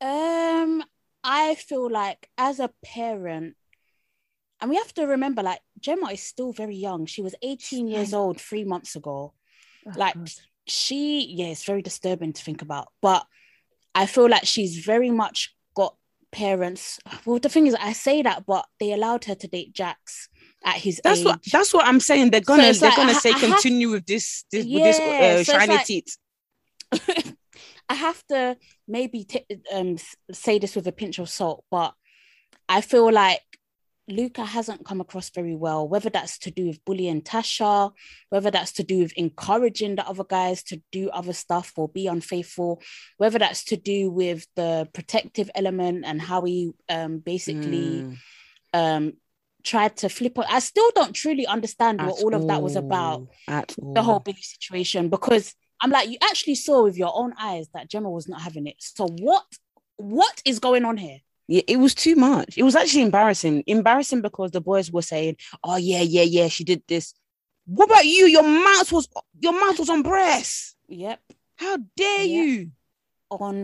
[0.00, 0.84] Um,
[1.22, 3.56] I feel like as a parent,
[4.62, 7.04] and we have to remember, like Gemma is still very young.
[7.04, 9.34] She was 18 years old three months ago.
[9.96, 10.16] Like
[10.66, 12.88] she, yeah, it's very disturbing to think about.
[13.02, 13.26] But
[13.94, 15.96] I feel like she's very much got
[16.30, 16.98] parents.
[17.26, 19.98] Well, the thing is, I say that, but they allowed her to date Jacques
[20.64, 21.26] at his That's age.
[21.26, 22.30] what that's what I'm saying.
[22.30, 24.82] They're gonna it's they're like, gonna I- say I have- continue with this this with
[24.84, 26.16] this uh, so shiny like- teeth.
[27.88, 28.56] I have to
[28.88, 29.96] maybe t- um
[30.32, 31.94] say this with a pinch of salt, but
[32.68, 33.40] I feel like
[34.08, 35.86] Luca hasn't come across very well.
[35.88, 37.92] Whether that's to do with bullying Tasha,
[38.30, 42.06] whether that's to do with encouraging the other guys to do other stuff or be
[42.06, 42.82] unfaithful,
[43.16, 48.18] whether that's to do with the protective element and how he um basically Mm,
[48.74, 49.12] um
[49.62, 50.46] tried to flip it.
[50.48, 53.94] I still don't truly understand what at all of that was about all, At all.
[53.94, 57.88] the whole Billy situation because I'm like, you actually saw with your own eyes that
[57.88, 58.76] Gemma was not having it.
[58.78, 59.44] So what
[59.96, 61.18] what is going on here?
[61.52, 62.56] Yeah, it was too much.
[62.56, 63.62] It was actually embarrassing.
[63.66, 67.12] Embarrassing because the boys were saying, "Oh yeah, yeah, yeah, she did this."
[67.66, 68.24] What about you?
[68.36, 69.06] Your mouth was
[69.38, 70.76] your mouth was on breast.
[70.88, 71.20] Yep.
[71.56, 72.42] How dare Yeah.
[72.42, 72.70] you?
[73.30, 73.54] On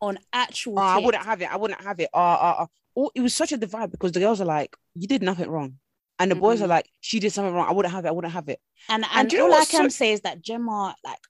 [0.00, 1.48] on actual Oh, I wouldn't have it.
[1.52, 2.08] I wouldn't have it.
[2.12, 2.66] Uh, uh, uh.
[2.98, 5.70] Oh, it was such a divide because the girls are like, "You did nothing wrong,"
[6.18, 7.68] and the boys are like, "She did something wrong.
[7.68, 8.08] I wouldn't have it.
[8.08, 10.12] I wouldn't have it." and and and, do you know all I can so- say
[10.16, 11.22] is that Gemma like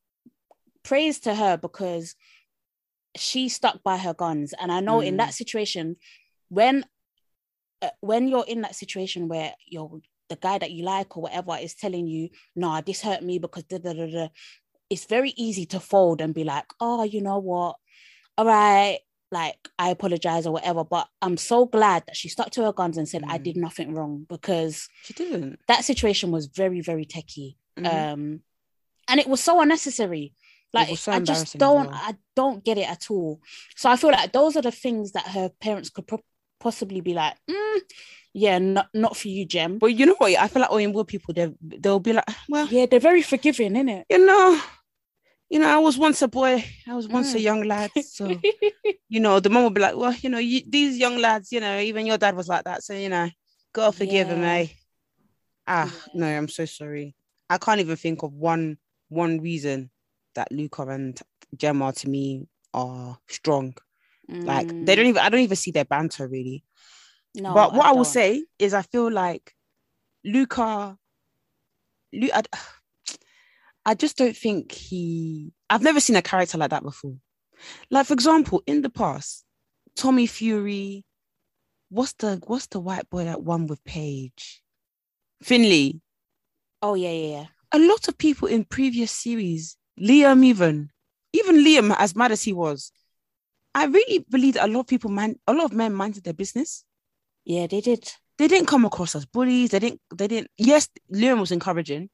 [0.84, 2.14] praise to her because
[3.18, 4.52] she stuck by her guns.
[4.60, 5.18] And I know in Mm.
[5.18, 5.96] that situation,
[6.48, 6.84] when
[7.82, 11.56] uh, when you're in that situation where you're the guy that you like or whatever
[11.60, 14.28] is telling you, nah, this hurt me because da da da da,
[14.90, 17.76] it's very easy to fold and be like, oh, you know what?
[18.38, 19.00] All right,
[19.30, 20.84] like I apologize or whatever.
[20.84, 23.42] But I'm so glad that she stuck to her guns and said, I Mm.
[23.44, 25.58] did nothing wrong because She didn't.
[25.68, 27.56] that situation was very, very techie.
[27.78, 27.86] Mhm.
[28.12, 28.40] Um,
[29.08, 30.32] and it was so unnecessary.
[30.76, 31.90] Like so I just don't, well.
[31.92, 33.40] I don't get it at all.
[33.76, 36.24] So I feel like those are the things that her parents could pro-
[36.60, 37.80] possibly be like, "Mm,
[38.32, 39.78] yeah, not not for you, Jem.
[39.78, 40.32] but you know what?
[40.36, 43.72] I feel like Owen Will people they they'll be like, "Well, Yeah, they're very forgiving,
[43.74, 44.04] innit?
[44.10, 44.60] you know,
[45.50, 46.64] you know, I was once a boy.
[46.86, 47.42] I was once a Mm.
[47.42, 47.90] young lad.
[47.96, 48.28] So
[49.08, 51.60] you know, the mom will be like, well, you know, you, these young lads, you
[51.60, 52.82] know, even your dad was like that.
[52.82, 53.28] So, you know,
[53.72, 54.66] God forgive him, eh?
[55.66, 57.14] Ah, no, I'm so sorry.
[57.48, 59.90] I can't even think of one one reason
[60.36, 61.20] that Luca and
[61.56, 63.74] Gemma to me are strong.
[64.44, 66.64] Like Mm, they don't even I don't even see their banter really.
[67.34, 69.54] No, but what I, will say is I feel like
[70.24, 70.96] Luca
[72.12, 72.42] Lu- I,
[73.86, 77.16] I just don't think he I've never seen a character like that before.
[77.90, 79.44] Like for example, in the past,
[79.96, 81.04] Tommy Fury,
[81.88, 84.62] what's the what's the white boy that won with Paige?
[85.42, 86.00] Finley.
[86.82, 87.46] Oh yeah, yeah, yeah.
[87.72, 90.90] A lot of people in previous series, Liam even,
[91.32, 92.92] even Liam, as mad as he was,
[93.74, 96.32] I really believe that a lot of people man, a lot of men minded their
[96.34, 96.84] business.
[97.44, 98.10] Yeah, they did.
[98.38, 99.70] They didn't come across as bullies.
[99.70, 100.00] They didn't.
[100.14, 100.50] They didn't.
[100.58, 102.10] Yes, Liam was encouraging,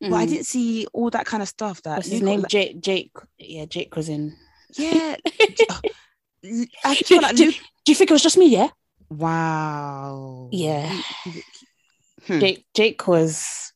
[0.00, 0.28] but I Mhm.
[0.28, 1.82] didn't see all that kind of stuff.
[1.82, 2.40] That What's his name?
[2.40, 2.80] like- Jake.
[2.80, 3.12] Jake.
[3.38, 4.36] Yeah, Jake was in.
[4.76, 5.16] yeah,
[6.84, 7.54] I do, feel like do- Luke.
[7.84, 8.46] do you think it was just me?
[8.48, 8.68] Yeah.
[9.10, 10.48] Wow.
[10.52, 11.02] Yeah.
[12.26, 12.38] Hmm.
[12.40, 12.64] Jake.
[12.74, 13.69] Jake was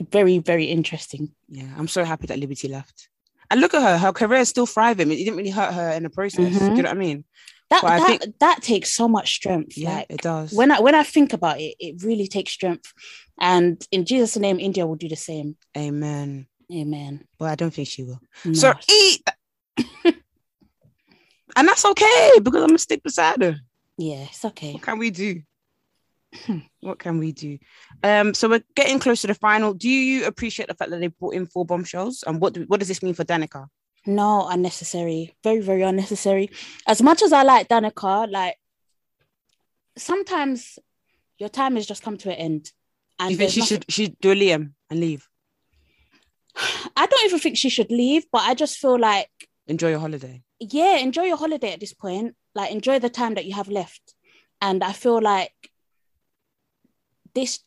[0.00, 1.30] very, very interesting.
[1.48, 3.08] Yeah, I'm so happy that Liberty left.
[3.50, 5.10] And look at her; her career is still thriving.
[5.10, 6.52] It didn't really hurt her in the process.
[6.52, 6.76] Do Mhm.
[6.76, 7.24] you know what I mean?
[7.70, 9.76] That But that think- that takes so much strength.
[9.76, 10.52] Yeah, like it does.
[10.52, 12.92] when I when I think about it, it really takes strength.
[13.40, 15.56] And in Jesus' name, Indiyah will do the same.
[15.76, 16.46] Amen.
[16.72, 17.24] Amen.
[17.38, 18.20] Well, I don't think she will.
[18.44, 18.52] No.
[18.52, 19.22] So eat,
[21.56, 23.56] and that's okay because I'm gonna stick beside her.
[23.96, 24.72] yeah, it's okay.
[24.74, 25.42] What can we do?
[26.80, 27.58] What can we do?
[28.02, 29.74] Um, so we're getting close to the final.
[29.74, 32.22] Do you appreciate the fact that they brought in four bombshells?
[32.26, 33.66] And what do, what does this mean for Danica?
[34.06, 35.34] No, unnecessary.
[35.42, 36.50] Very, very unnecessary.
[36.86, 38.56] As much as I like Danica, like
[39.96, 40.78] sometimes
[41.38, 42.72] your time has just come to an end.
[43.18, 45.28] And you think she nothing- should she do Liam and leave?
[46.96, 49.30] I don't even think she should leave, but I just feel like,
[49.66, 50.42] Enjoy your holiday.
[50.60, 52.34] yeah, enjoy your holiday at this point.
[52.54, 54.14] Like, enjoy the time that you have left.
[54.60, 55.52] And I feel like
[57.40, 57.60] this,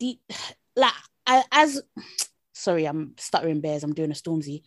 [0.00, 0.18] the,
[0.76, 0.92] like,
[1.26, 1.82] I, as,
[2.52, 4.62] sorry, I'm stuttering bears, I'm doing a Stormzy.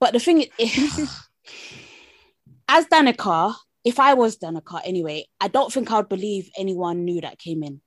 [0.00, 1.20] But the thing is,
[2.68, 3.54] as Danica,
[3.84, 7.62] if I was Danica anyway, I don't think I would believe anyone knew that came
[7.62, 7.80] in.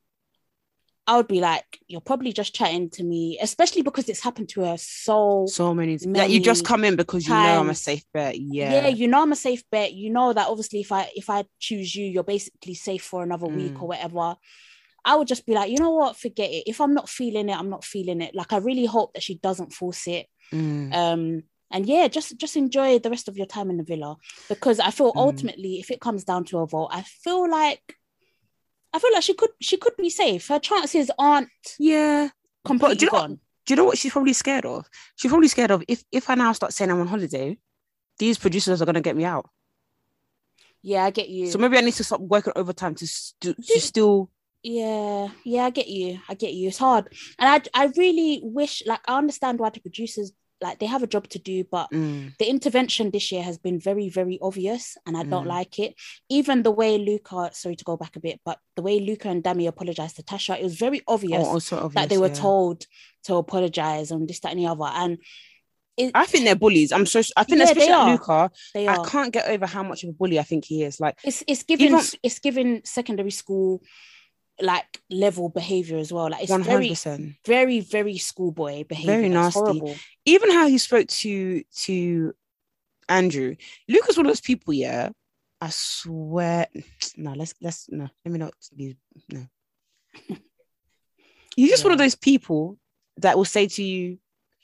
[1.05, 4.61] I would be like, you're probably just chatting to me, especially because it's happened to
[4.61, 5.97] her so So many.
[5.97, 6.17] times.
[6.17, 8.39] Like you just come in because you know I'm a safe bet.
[8.39, 8.73] Yeah.
[8.73, 8.87] yeah.
[8.87, 9.91] you know I'm a safe bet.
[9.91, 13.47] You know that obviously if I if I choose you, you're basically safe for another
[13.47, 13.81] week Mm.
[13.81, 14.35] or whatever.
[15.05, 16.63] I would just be like, you know what, forget it.
[16.65, 18.33] If I'm not feeling it, I'm not feeling it.
[18.35, 20.27] Like I really hope that she doesn't force it.
[20.51, 20.93] Mm.
[20.93, 24.15] Um, and yeah, just just enjoy the rest of your time in the villa
[24.47, 25.17] because I feel Mm.
[25.27, 27.81] ultimately, if it comes down to a vote, I feel like
[28.93, 30.47] I feel like she could she could be safe.
[30.47, 31.49] Her chances aren't
[31.79, 32.29] yeah.
[32.63, 33.39] completely do you know- gone.
[33.65, 34.85] Do you know what she's probably scared of?
[35.15, 37.57] She's probably scared of if if I now start saying I'm on holiday,
[38.19, 39.49] these producers are gonna get me out.
[40.81, 41.47] Yeah, I get you.
[41.49, 44.29] So maybe I need to stop working overtime to st- to still.
[44.63, 46.19] Yeah, yeah, I get you.
[46.29, 46.69] I get you.
[46.69, 50.85] It's hard, and I I really wish like I understand why the producers like they
[50.85, 54.39] have a job to do, but Mm, the intervention this year has been very very
[54.41, 55.49] obvious, and I don't Mm.
[55.59, 55.95] like it.
[56.29, 59.43] Even the way Luca, sorry to go back a bit, but the way Luca and
[59.43, 62.33] Dami apologized to Tasha, it was very obvious oh, obvious, that they were yeah.
[62.33, 62.85] told
[63.25, 65.17] to apologize and this that and the other, and
[65.97, 66.93] it, I think they're bullies.
[66.93, 67.21] I'm so.
[67.35, 68.11] I think Yeah, especially they like are.
[68.11, 68.51] Luca.
[68.73, 71.01] they I can't get over how much of a bully I think he is.
[71.01, 73.83] Like It's it's giving Even- it's giving secondary school
[74.61, 76.29] like level behavior as well.
[76.29, 77.35] Like it's one hundred very percent.
[77.45, 79.13] very very schoolboy behavior.
[79.13, 79.59] Very nasty.
[79.59, 79.95] horrible.
[80.25, 82.33] Even how he spoke to to
[83.09, 83.55] Andrew.
[83.87, 84.73] Luca's one of those people.
[84.73, 85.09] Yeah,
[85.61, 86.67] I swear.
[87.17, 88.07] No, let's let's no.
[88.25, 88.95] Let me not be
[89.31, 89.45] no.
[91.55, 92.77] He's just one of those people
[93.17, 94.17] that will say to you,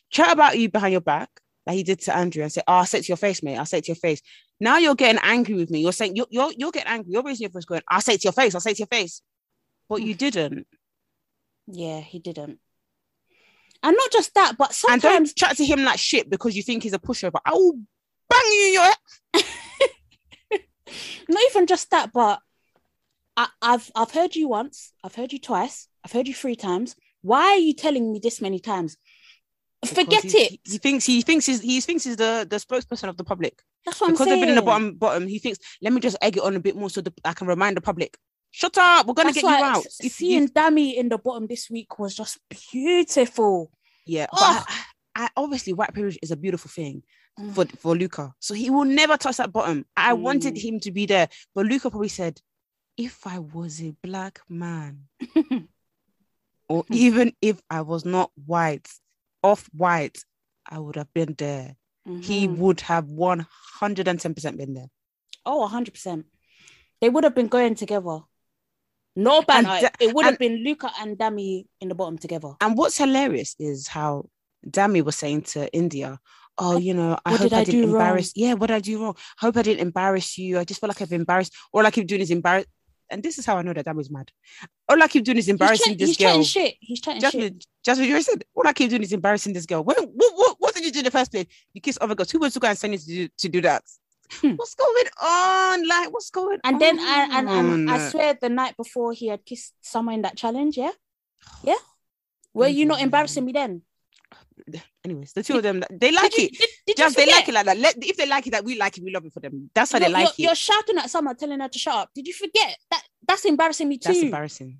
[0.09, 1.29] chat about you behind your back,
[1.67, 3.57] like he did to Andrew, and say, "Oh, I'll say it to your face, mate.
[3.57, 4.21] I'll say it to your face."
[4.59, 5.81] Now you're getting angry with me.
[5.81, 7.13] You're saying you're you're, you're getting angry.
[7.13, 8.55] You're raising your voice, going, "I'll say it to your face.
[8.55, 9.21] I'll say it to your face,"
[9.89, 10.67] but you didn't.
[11.67, 12.59] Yeah, he didn't.
[13.81, 16.63] And not just that, but And sometimes don't chat to him like shit because you
[16.63, 17.39] think he's a pushover.
[17.45, 17.79] I will
[18.29, 20.61] bang you in your head.
[21.29, 22.39] not even just that, but
[23.37, 26.95] I, I've I've heard you once, I've heard you twice, I've heard you three times.
[27.21, 28.97] Why are you telling me this many times?
[29.85, 30.31] Forget it.
[30.33, 33.61] He, he thinks he thinks he's he thinks he's the, the spokesperson of the public.
[33.85, 34.27] That's what because I'm saying.
[34.27, 36.57] Because they've been in the bottom bottom, he thinks, let me just egg it on
[36.57, 38.17] a bit more so the, I can remind the public.
[38.51, 39.83] Shut up, we're gonna That's get you out.
[39.91, 42.39] seeing you, Dami in the bottom this week was just
[42.71, 43.71] beautiful.
[44.05, 44.83] yeah, but I,
[45.15, 47.03] I, obviously white privilege is a beautiful thing
[47.39, 47.53] Mm.
[47.55, 48.33] for for Luca.
[48.39, 49.85] So he will never touch that bottom.
[49.95, 50.61] I wanted Mm.
[50.61, 52.41] him to be there, but Luca probably said,
[52.97, 55.07] if I was a black man,
[56.67, 58.89] or even if I was not white,
[59.43, 60.17] off white,
[60.67, 61.75] I would have been there.
[62.21, 62.57] He Mhm.
[62.57, 64.89] would have 110% been there.
[65.45, 66.25] Oh, 100%.
[66.99, 68.19] They would have been going together.
[69.19, 69.79] No banner.
[69.81, 72.51] Da- it would have been Luca and Dami in the bottom together.
[72.61, 74.29] And what's hilarious is how
[74.65, 76.17] Dami was saying to Indiyah,
[76.57, 78.33] "Oh, you know, I What hope did I, I didn't do wrong?" embarrass.
[78.35, 79.15] Yeah, what did I do wrong?
[79.41, 80.57] I hope I didn't embarrass you.
[80.59, 81.53] I just feel like I've embarrassed.
[81.73, 82.65] All I keep doing is embarrass.
[83.11, 84.31] And this is how I know that Dami's mad.
[84.87, 86.27] All I keep doing is He's, embarrassing this he's girl.
[86.27, 86.75] chatting shit.
[86.79, 87.31] He's chatting shit.
[87.31, 89.83] Jasmine, Jasmine, you said all I keep doing is embarrassing this girl.
[89.83, 91.47] What, what, what, what did you do in the first place?
[91.73, 92.29] You kiss other girls.
[92.29, 93.83] Who was to go and send you to do, to do that?
[94.31, 94.53] Hmm.
[94.55, 95.87] What's going on?
[95.87, 96.59] Like, what's going on?
[96.63, 96.79] And on?
[96.79, 100.37] then I and, and I swear the night before he had kissed someone in that
[100.37, 100.91] challenge, yeah?
[101.63, 101.75] Yeah.
[102.53, 103.81] Were you not embarrassing me then?
[105.03, 106.51] Anyways, the two of them, they like you- it.
[106.51, 106.69] did- did
[106.99, 107.77] you Just they like it like that.
[107.77, 109.71] Let, if they like it, that we like it, we love it for them.
[109.73, 110.39] That's how You're, they like you're, it.
[110.39, 112.09] you're shouting at someone, telling her to shut up.
[112.13, 113.01] Did you forget that?
[113.27, 114.09] That's embarrassing me too.
[114.09, 114.77] That's embarrassing.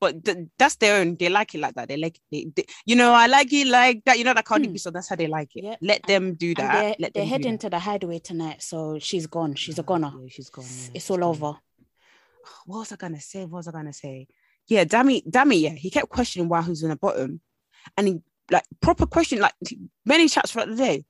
[0.00, 1.16] But th- that's their own.
[1.16, 1.88] They like it like that.
[1.88, 4.18] They like they, they- you know, I like it like that.
[4.18, 4.72] You know that Cardi Hmm.
[4.72, 5.64] B, so that's how they like it.
[5.64, 5.76] Yeah.
[5.80, 6.72] Let them do And that.
[6.82, 9.54] they're, Let they're heading to the hideaway tonight, so she's gone.
[9.54, 10.12] She's a goner.
[10.20, 10.64] Yeah, she's gone.
[10.66, 11.28] yeah, it's all gone.
[11.30, 11.52] over.
[12.66, 13.40] What was I gonna say?
[13.44, 14.26] What was I gonna say?
[14.68, 15.70] Yeah, Dami, Dami, yeah.
[15.70, 17.40] He kept questioning why who's in the bottom.
[17.96, 18.20] And he
[18.50, 19.54] like proper question, like
[20.06, 21.04] many chats throughout the day.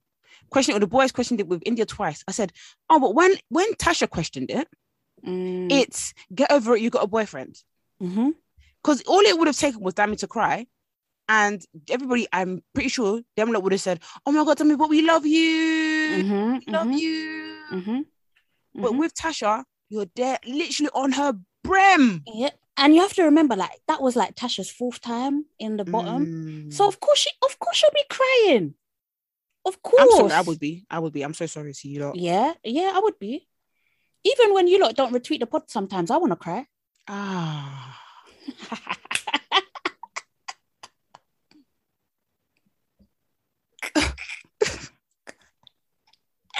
[0.50, 2.22] Questioning or the boys questioned it with Indiyah twice.
[2.28, 2.52] I said,
[2.90, 4.68] Oh, but when when Tasha questioned it,
[5.26, 7.56] Mm, it's get over it, you got a boyfriend.
[8.02, 8.32] mhm.
[8.82, 10.66] Because all it would have taken was Dami to cry.
[11.28, 14.90] And everybody, I'm pretty sure them lot would have said, Oh my god, Dami, but
[14.90, 16.24] we love you.
[16.24, 17.56] Mhm, We love mhm, you.
[17.72, 18.04] mhm,
[18.74, 18.98] But mhm.
[18.98, 22.22] with Tasha, you're there literally on her brim.
[22.26, 25.84] Yeah, and you have to remember, like that was like Tasha's fourth time in the
[25.84, 26.26] bottom.
[26.26, 26.72] Mm.
[26.72, 28.74] So of course she, of course she'll be crying.
[29.64, 30.02] Of course.
[30.02, 30.84] I'm sorry, I would be.
[30.90, 31.22] I would be.
[31.22, 32.16] I'm so sorry to you lot.
[32.16, 33.46] Yeah, yeah, I would be.
[34.24, 36.66] Even when you lot don't retweet the pod, sometimes I want to cry.
[37.06, 38.01] Ah.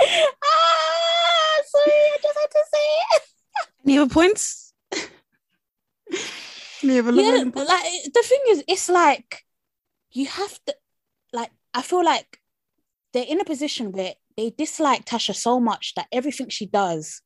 [0.01, 3.23] ah, sorry, I just had to say it.
[3.85, 4.73] Any other points?
[6.83, 9.45] Any other Yeah, but, like the thing is, it's like
[10.11, 10.75] you have to,
[11.33, 12.39] like, I feel like
[13.13, 17.23] they're in a position where they dislike Tasha so much that everything she does,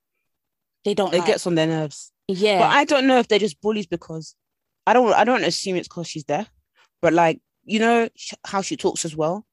[0.85, 1.27] they don't It like.
[1.27, 2.13] gets on their nerves.
[2.29, 4.35] yeah, But I don't know if they're just bullies because
[4.87, 5.12] I don't.
[5.12, 6.51] I don't assume it's because she's deaf.
[7.03, 9.47] But like you know sh- how she talks as well.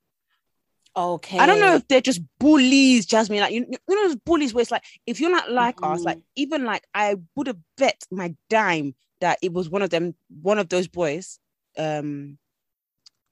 [0.96, 1.40] okay.
[1.40, 3.40] I don't know if they're just bullies, Jasmine.
[3.40, 6.20] Like you, you know those bullies where it's like if you're not like us, like
[6.36, 10.60] even like I would have bet my dime that it was one of them, one
[10.60, 11.40] of those boys,
[11.78, 12.38] um,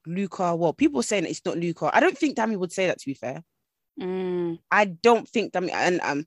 [0.06, 0.56] Luca.
[0.56, 1.90] Well, people saying it's not Luca.
[1.94, 2.98] I don't think Dami would say that.
[2.98, 3.42] To be fair,
[4.00, 5.70] Mm, I don't think Dami.
[5.72, 6.26] And um,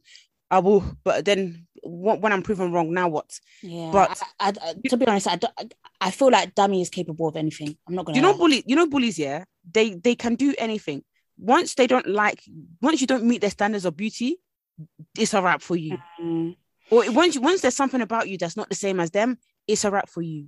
[0.56, 0.84] I will.
[1.04, 3.40] But then when I'm proven wrong, now what?
[3.62, 6.90] yeah, But- I, I, I- to be honest, I, don't, I, feel like Dami is
[6.90, 7.78] capable of anything.
[7.88, 8.16] I'm not gonna.
[8.18, 8.38] you know lie.
[8.38, 11.04] bully you know bullies yeah they they can do anything
[11.38, 12.42] once they don't like
[12.82, 14.38] once you don't meet their standards of beauty
[15.18, 16.56] it's a wrap for you Mm.
[16.92, 19.38] or once once there's something about you that's not the same as them
[19.68, 20.48] it's a wrap for you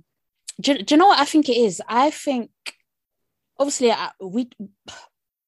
[0.60, 1.80] do, you- do you know what I think it is?
[1.88, 2.50] I think
[3.58, 4.48] obviously I, we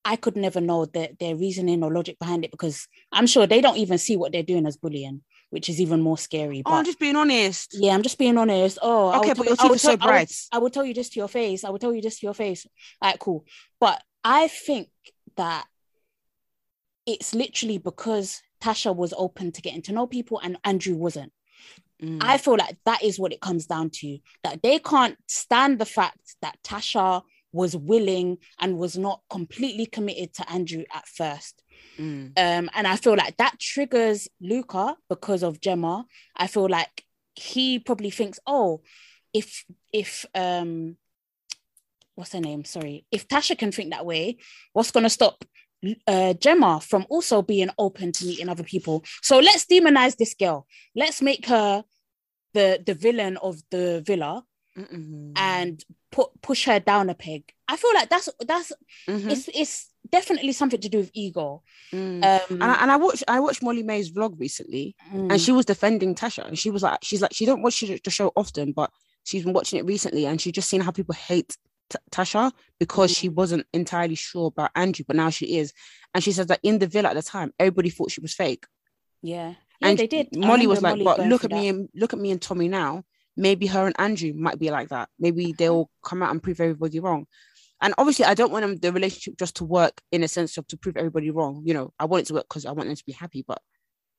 [0.04, 3.60] I could never know their, their reasoning or logic behind it because I'm sure they
[3.60, 6.60] don't even see what they're doing as bullying, which is even more scary.
[6.64, 8.78] oh But i'm just being honest yeah, I'm just being honest.
[8.80, 10.84] Oh, okay but your I teeth are so tell- I would- bright I will tell
[10.84, 11.64] you this to your face.
[11.64, 12.66] I will tell you this to your face.
[13.02, 13.44] All right, cool.
[13.78, 14.88] But I think
[15.36, 15.66] that
[17.06, 21.32] it's literally because Tasha was open to getting to know people and Andrew wasn't.
[22.02, 22.18] Mm.
[22.22, 24.18] I feel like that is what it comes down to.
[24.44, 27.22] That they can't stand the fact that Tasha
[27.52, 31.62] was willing and was not completely committed to Andrew at first.
[31.98, 32.32] Mm.
[32.36, 36.06] Um, and I feel like that triggers Luca because of Gemma.
[36.36, 38.82] I feel like he probably thinks, oh,
[39.32, 40.96] if if um
[42.14, 42.64] what's her name?
[42.64, 44.38] Sorry, if Tasha can think that way,
[44.72, 45.44] what's gonna stop
[46.06, 49.04] uh Gemma from also being open to meeting other people?
[49.22, 50.66] So let's demonize this girl.
[50.94, 51.84] Let's make her
[52.52, 54.44] the the villain of the villa
[54.76, 55.32] Mm-mm.
[55.36, 55.82] and
[56.12, 57.52] put push her down a peg.
[57.68, 58.72] I feel like that's that's
[59.08, 59.30] Mhm.
[59.30, 61.62] it's it's definitely something to do with ego.
[61.92, 62.24] Mm.
[62.24, 65.66] Um, and, I, and I watched I watched Molly-Mae's vlog recently, mm, and she was
[65.66, 68.90] defending Tasha, and she was like, she's like, she don't watch the show often, but
[69.24, 71.56] she's been watching it recently, and she just seen how people hate
[71.90, 73.16] T- Tasha because Mm.
[73.18, 75.72] she wasn't entirely sure about Andrew, but now she is,
[76.14, 78.64] and she says that in the villa at the time, everybody thought she was fake,
[79.22, 79.50] yeah,
[79.80, 80.34] yeah, and they did.
[80.34, 83.04] Molly was like, Molly but look at me and look at me and Tommy now.
[83.40, 85.08] Maybe her and Andrew might be like that.
[85.18, 87.26] Maybe they'll come out and prove everybody wrong.
[87.80, 90.66] And obviously, I don't want them the relationship just to work in a sense of
[90.66, 91.62] to prove everybody wrong.
[91.64, 93.42] You know, I want it to work because I want them to be happy.
[93.48, 93.62] But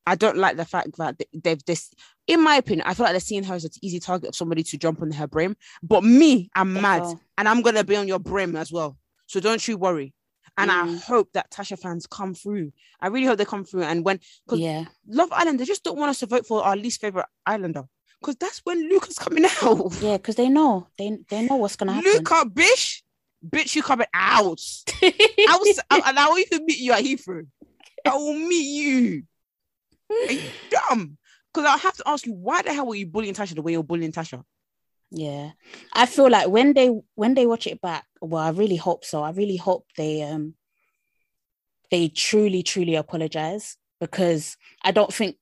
[0.08, 1.94] I don't like the fact that they- they've this.
[2.26, 4.64] In my opinion, I feel like they're seeing her as an easy target of somebody
[4.64, 5.56] to jump on her brim.
[5.84, 7.04] But me, I'm mad,
[7.38, 8.98] and I'm gonna be on your brim as well.
[9.28, 10.16] So don't you worry.
[10.58, 11.04] And I Mm.
[11.04, 12.74] hope that Tasha fans come through.
[13.00, 13.84] I really hope they come through.
[13.84, 16.76] And when 'cause Yeah, Love Island, they just don't want us to vote for our
[16.76, 17.84] least favorite islander.
[18.22, 19.94] Because that's when Luca's coming out.
[20.02, 22.12] Yeah, because they know they they know what's gonna happen.
[22.12, 23.02] Luca, bitch,
[23.46, 24.62] bitch, you coming out.
[25.02, 27.48] I was, I, and I will even meet you at Heathrow.
[28.06, 29.24] I will meet you.
[30.10, 31.18] Are you dumb?
[31.54, 33.74] Because I have to ask you, why the hell were you bullying Tasha the way
[33.74, 34.44] you're bullying Tasha?
[35.10, 35.52] Yeah,
[35.92, 39.24] I feel like when they when they watch it back, well, I really hope so.
[39.24, 40.54] I really hope they um
[41.90, 45.36] they truly truly apologize because I don't think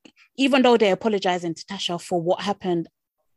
[0.46, 2.88] even though they're apologizing to Tasha for what happened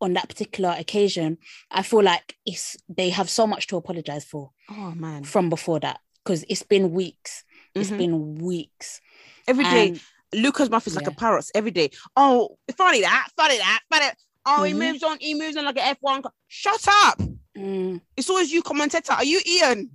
[0.01, 1.39] on that particular occasion,
[1.71, 5.81] I feel like it's they have so much to apologize for Oh man, from before
[5.81, 7.45] that because it's been weeks.
[7.75, 7.99] It's Mhm.
[7.99, 9.01] been weeks.
[9.49, 10.01] every day And-
[10.45, 11.47] Luca's mouth is like a parrot.
[11.55, 14.07] Every day, oh, funny that, funny that, funny.
[14.47, 14.79] Oh, he Mhm.
[14.79, 15.19] moves on.
[15.21, 16.23] He moves on like an F one.
[16.49, 17.19] Shut up!
[17.57, 18.01] Mm.
[18.17, 19.13] It's always you, commentator.
[19.13, 19.91] Are you Iain?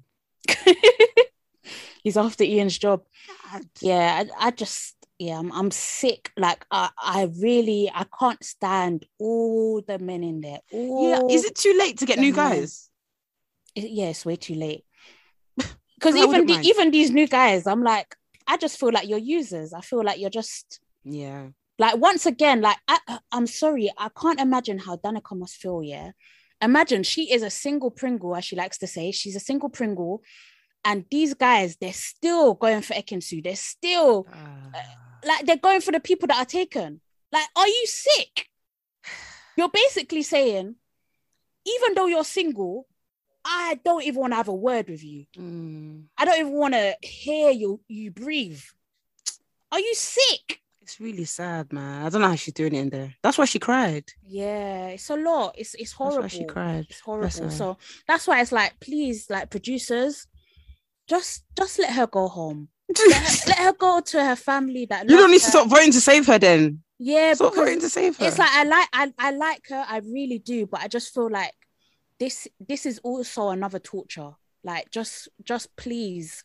[2.04, 3.04] He's after Iain's job.
[3.52, 3.64] God.
[3.82, 9.06] yeah I, I just yeah I'm, I'm sick like I, I really i can't stand
[9.20, 11.22] all the men in there Yeah.
[11.30, 12.90] Is it too late to get new guys?
[13.76, 14.84] it- yeah it's way too late
[15.96, 16.66] because even the, mind.
[16.66, 18.16] even these new guys i'm like
[18.48, 21.48] i just feel like you're users i feel like you're just Yeah.
[21.80, 26.12] like once again like I, i'm sorry i can't imagine how danica must feel yeah
[26.62, 30.22] imagine she is a single pringle as she likes to say she's a single pringle
[30.86, 34.70] and these guys they're still going for Ekin-Su they're still ah.
[34.76, 34.80] uh,
[35.26, 37.02] like they're going for the people that are taken.
[37.32, 38.48] Like, are you sick?
[39.58, 40.76] You're basically saying,
[41.66, 42.88] even though you're single,
[43.44, 45.26] I don't even want to have a word with you.
[45.38, 46.06] Mm.
[46.18, 48.62] I don't even want to hear you you breathe.
[49.72, 50.62] Are you sick?
[50.82, 52.06] It's really sad, man.
[52.06, 53.14] I don't know how she's doing it in there.
[53.22, 54.06] That's why she cried.
[54.24, 55.56] Yeah, it's a lot.
[55.58, 56.22] It's it's That's horrible.
[56.22, 56.86] why she cried.
[56.90, 57.28] It's horrible.
[57.28, 57.50] Her.
[57.52, 60.28] So that's why it's like, please, like producers,
[61.08, 62.70] just just let her go home.
[62.90, 64.86] Let her, let her go to her family.
[64.86, 66.82] That you don't need to stop voting to save her then.
[67.00, 68.26] Yeah, Stop voting to save her.
[68.26, 71.30] it's like I like I, I like her, I really do, but I just feel
[71.30, 71.54] like
[72.20, 74.32] this this is also another torture.
[74.64, 76.44] Like just just please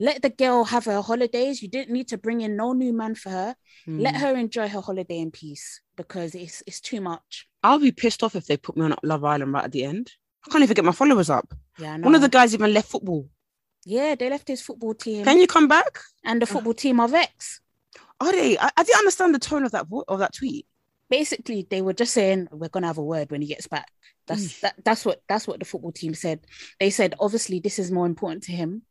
[0.00, 1.62] let the girl have her holidays.
[1.62, 3.56] You didn't need to bring in no new man for her.
[3.86, 4.20] Let Mm.
[4.20, 7.48] her enjoy her holiday in peace because it's it's too much.
[7.62, 10.12] I'll be pissed off if they put me on Love Island right at the end.
[10.46, 11.52] I can't even get my followers up.
[11.78, 12.04] Yeah, I know.
[12.06, 13.28] One of the guys even left football.
[13.84, 16.00] Yeah, they left his football team Can you come back?
[16.24, 17.60] and the football team are vexed.
[18.20, 18.56] Are they?
[18.58, 20.66] I, I didn't understand the tone of that vo- of that tweet.
[21.10, 23.88] basically they were just saying we're gonna have a word when he gets back.
[24.26, 26.40] That's that, that's what that's what the football team said.
[26.80, 28.82] They said obviously this is more important to him,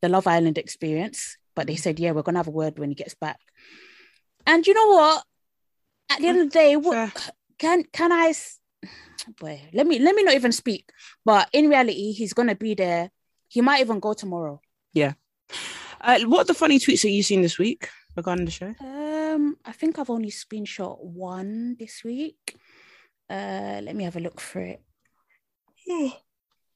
[0.00, 1.36] the Love Island experience.
[1.54, 3.38] But they said, yeah, we're gonna have a word when he gets back.
[4.46, 5.24] And you know what?
[6.10, 7.32] At the end of the day, what Fair.
[7.58, 8.28] can can I?
[8.28, 8.58] s-
[9.40, 10.88] Boy, let me let me not even speak.
[11.24, 13.10] But in reality, he's gonna be there.
[13.52, 14.60] He might even go tomorrow.
[14.94, 15.12] Yeah.
[16.00, 18.74] Uh, what are the funny tweets that you seen this week regarding the show?
[18.80, 22.56] Um, I think I've only screenshot one this week.
[23.28, 24.80] Uh, let me have a look for it.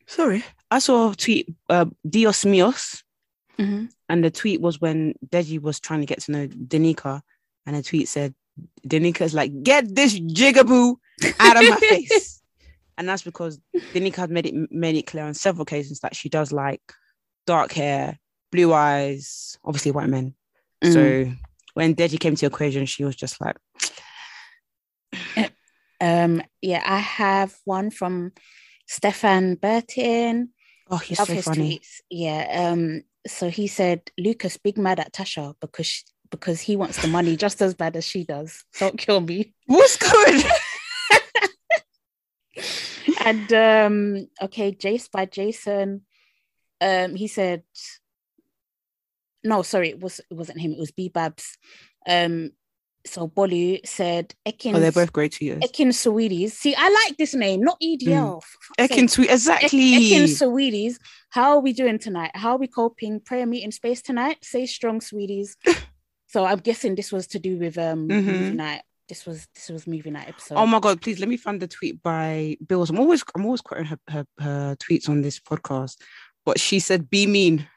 [0.07, 1.49] Sorry, I saw a tweet.
[1.69, 3.03] Uh, Dios míos,
[3.59, 3.89] Mhm.
[4.11, 7.23] and the tweet was when Deji was trying to get to know Danica,
[7.65, 8.35] and the tweet said,
[8.87, 10.97] "Danica's like, get this jigaboo
[11.41, 12.36] out of my face,"
[12.99, 13.61] and that's because
[13.93, 16.83] Danica had made it made it clear on several occasions that she does like
[17.47, 18.19] dark hair,
[18.53, 20.35] blue eyes, obviously white men.
[20.85, 21.33] So
[21.75, 23.57] when Deji came to the equation, she was just like,
[26.01, 28.33] Um, yeah, I have one from
[28.87, 30.51] Stefan Burton.
[30.91, 32.01] "Oh, he's so his funny." tweets.
[32.11, 32.71] Yeah.
[32.71, 37.09] Um, so he said Luca's big mad at Tasha because she, because he wants the
[37.09, 38.65] money just as bad as she does.
[38.79, 39.55] Don't kill me.
[39.67, 40.45] What's good?
[43.27, 46.03] and um, okay, Jace by Jason.
[46.81, 47.63] Um, he said,
[49.45, 50.73] no, sorry, it was it wasn't him.
[50.73, 51.57] It was B Babs.
[52.09, 52.51] Um,
[53.05, 54.75] so Bolu said Ekin.
[54.75, 55.63] oh, they're both great tweeters.
[55.63, 56.53] Ekin Sweeties.
[56.55, 58.43] See, I like this name, not EDL.
[58.43, 59.11] fuck's Ekin sake.
[59.13, 59.93] tweet exactly.
[59.93, 60.99] Ekin Sweeties.
[61.31, 62.33] How are we doing tonight?
[62.35, 63.21] How are we coping?
[63.21, 64.39] Prayer meeting space tonight.
[64.43, 65.57] Say strong, sweeties.
[66.27, 68.25] so I'm guessing this was to do with um Mhm.
[68.25, 68.83] movie night.
[69.09, 70.57] This was this was movie night episode.
[70.57, 72.91] Oh my god, please let me find the tweet by Bills.
[72.91, 75.97] I'm always I'm always quoting her, her, her tweets on this podcast.
[76.45, 77.69] But she said, be mean.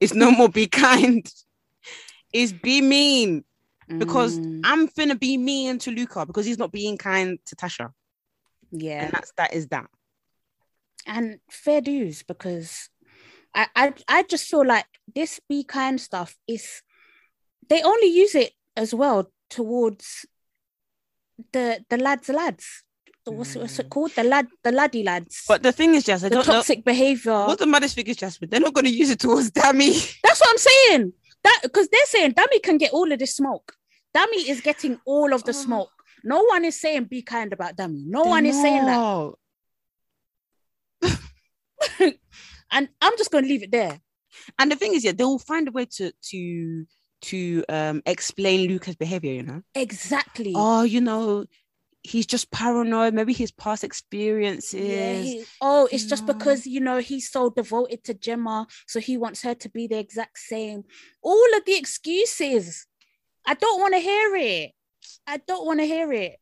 [0.00, 1.26] It's no more be kind.
[2.32, 3.44] It's be mean.
[3.98, 7.92] Because Mm, I'm finna be mean to Luca because he's not being kind to Tasha.
[8.72, 9.86] yeah, And that's that is that.
[11.06, 12.90] and fair dues because
[13.54, 16.82] I, I I just feel like this be kind stuff is
[17.68, 20.26] they only use it as well towards
[21.52, 22.82] the the lads lads.
[23.24, 23.90] The- What's, it- what's it mm.
[23.90, 24.12] called?
[24.14, 25.42] The lad the laddie lads.
[25.48, 27.32] But the thing is, Jess, I the don't know toxic behavior.
[27.46, 28.50] what the maddest thing is, Jasmine.
[28.50, 29.92] They're not gonna use it towards Dami.
[30.22, 31.12] That's what I'm saying.
[31.42, 33.72] That because they're saying Dami can get all of this smoke.
[34.16, 35.62] Dami is getting all of the Oh.
[35.64, 35.90] smoke.
[36.24, 38.04] No one is saying be kind about Dami.
[38.06, 39.32] No one is saying that.
[42.72, 44.00] And I'm just gonna leave it there.
[44.58, 46.86] And the thing is, yeah, they will find a way to to
[47.22, 49.32] to um explain Luca's behavior.
[49.32, 50.52] You know, Exactly.
[50.54, 51.44] oh, you know,
[52.02, 53.14] he's just paranoid.
[53.14, 54.80] Maybe his past experiences.
[54.88, 56.34] Yeah, he- oh, it's just No.
[56.34, 59.98] because you know he's so devoted to Gemma, so he wants her to be the
[59.98, 60.84] exact same.
[61.22, 62.86] All of the excuses.
[63.44, 64.72] I don't want to hear it.
[65.26, 66.36] I don't want to hear it.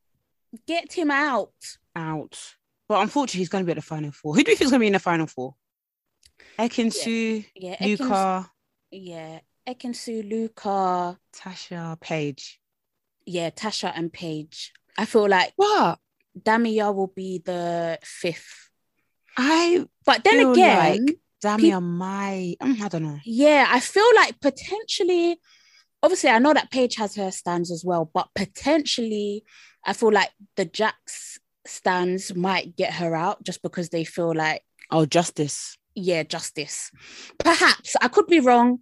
[0.67, 1.53] Get him out.
[1.95, 2.55] out.
[2.89, 4.35] But unfortunately, he's going to be at the final four.
[4.35, 5.55] Who do you think is going to be in the final four?
[6.59, 8.51] Ekin-Su, Yeah, Ekins- Luca,
[8.91, 12.61] yeah, Ekin-Su, Luca, Tasha, Paige.
[13.27, 14.73] yeah, Tasha and Paige.
[14.99, 15.99] I feel like What?
[16.41, 18.71] Damia will be the fifth.
[19.37, 22.57] I But then feel again, like Damia might.
[22.63, 23.19] mm, I don't know.
[23.25, 25.41] yeah, I feel like potentially,
[26.03, 29.45] obviously, I know that Paige has her stands as well, but potentially,
[29.85, 31.11] I feel like the Jacques
[31.67, 35.77] stands might get her out just because they feel like, Oh, justice.
[35.95, 36.91] yeah, justice.
[37.39, 38.81] Perhaps I could be wrong.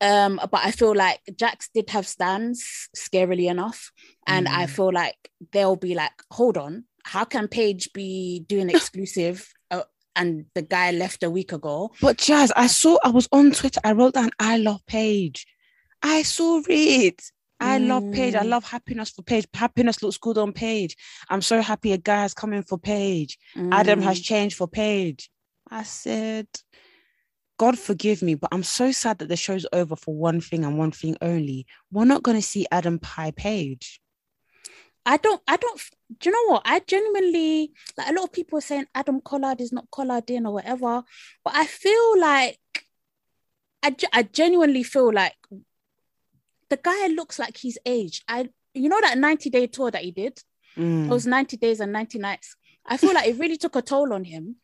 [0.00, 3.92] Um, but I feel like Jacques did have stands, scarily enough.
[4.26, 4.70] And I Mm.
[4.70, 9.82] feel like they'll be like, hold on, how can Paige be doing exclusive uh,
[10.16, 11.90] and the guy left a week ago?
[12.00, 12.98] But Jas, I saw.
[13.04, 13.80] I was on Twitter.
[13.84, 14.30] I wrote down.
[14.38, 15.46] I love Paige.
[16.02, 17.22] I saw it.
[17.62, 18.34] I love Paige.
[18.36, 18.48] I Mm.
[18.48, 19.46] love happiness for Paige.
[19.52, 20.96] Happiness looks good on Paige.
[21.28, 23.38] I'm so happy a guy has come in for Paige.
[23.70, 24.24] Adam has Mm.
[24.24, 25.30] changed for Paige.
[25.70, 26.46] I said,
[27.60, 30.78] God forgive me, but I'm so sad that the show's over for one thing and
[30.78, 31.66] one thing only.
[31.92, 34.00] We're not going to see Adam pie Paige.
[35.04, 35.78] I don't, I don't,
[36.20, 36.62] do you know what?
[36.64, 40.46] I genuinely, like a lot of people are saying Adam Collard is not collared in
[40.46, 41.04] or whatever,
[41.44, 42.58] but I feel like,
[43.82, 45.36] I, I genuinely feel like
[46.70, 48.24] the guy looks like he's aged.
[48.26, 50.40] I, you know, that 90 day tour that he did,
[50.78, 51.08] Mm.
[51.08, 52.54] those 90 days and 90 nights,
[52.86, 54.56] I feel like it really took a toll on him.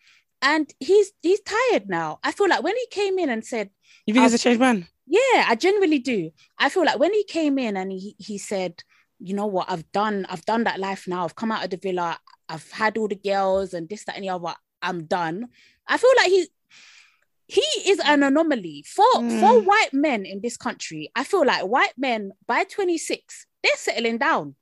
[0.43, 2.19] And he's he's tired now.
[2.23, 3.71] I feel like when he came in and said,
[4.07, 4.87] You think he's a changed man?
[5.07, 6.31] yeah, I genuinely do.
[6.59, 8.83] I feel like when he came in and he he said,
[9.19, 11.25] you know what, I've done, I've done that life now.
[11.25, 12.19] I've come out of the villa,
[12.49, 14.55] I've had all the girls and this, that, and the other.
[14.83, 15.49] I'm done.
[15.89, 16.49] I feel like he
[17.49, 19.65] he is an anomaly for for Mm.
[19.65, 21.11] white men in this country.
[21.15, 24.55] I feel like white men by 26, they're settling down.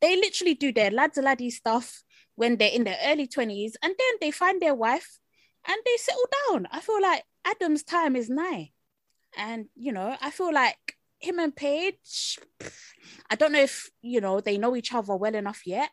[0.00, 2.02] They literally do their lads a laddie stuff
[2.36, 5.18] when they're in their early 20s, and then they find their wife
[5.66, 6.68] and they settle down.
[6.70, 8.70] I feel like Adam's time is nigh.
[9.36, 12.38] And you know, I feel like him and Paige,
[13.28, 15.90] I don't know if you know they know each other well enough yet,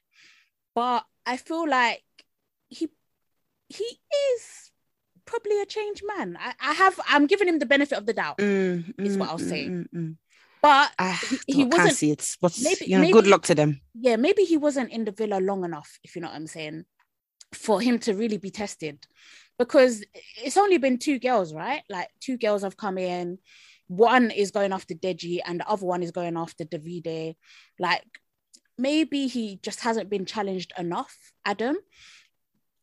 [0.75, 2.03] but I feel like
[2.69, 2.89] he
[3.69, 4.71] he is
[5.25, 6.37] probably a changed man.
[6.39, 8.37] I, I have I'm giving him the benefit of the doubt.
[8.37, 9.67] Mm, Is what mm, I'll mm, say.
[9.69, 10.15] mm, mm.
[10.63, 11.11] But I
[11.45, 12.37] He- can't oh, wasn't- see it.
[12.41, 13.81] But maybe- you know, good luck to them.
[13.93, 16.85] yeah, maybe he wasn't in the villa long enough, if you know what I'm saying,
[17.53, 19.05] for him to really be tested.
[19.59, 20.03] Because
[20.43, 21.83] it's only been two girls, right?
[21.89, 23.39] Like two girls have come in.
[23.87, 27.35] One is going after Deji, and the other one is going after Davide.
[27.77, 28.05] Like
[28.77, 31.75] maybe he just hasn't been challenged enough, Adam.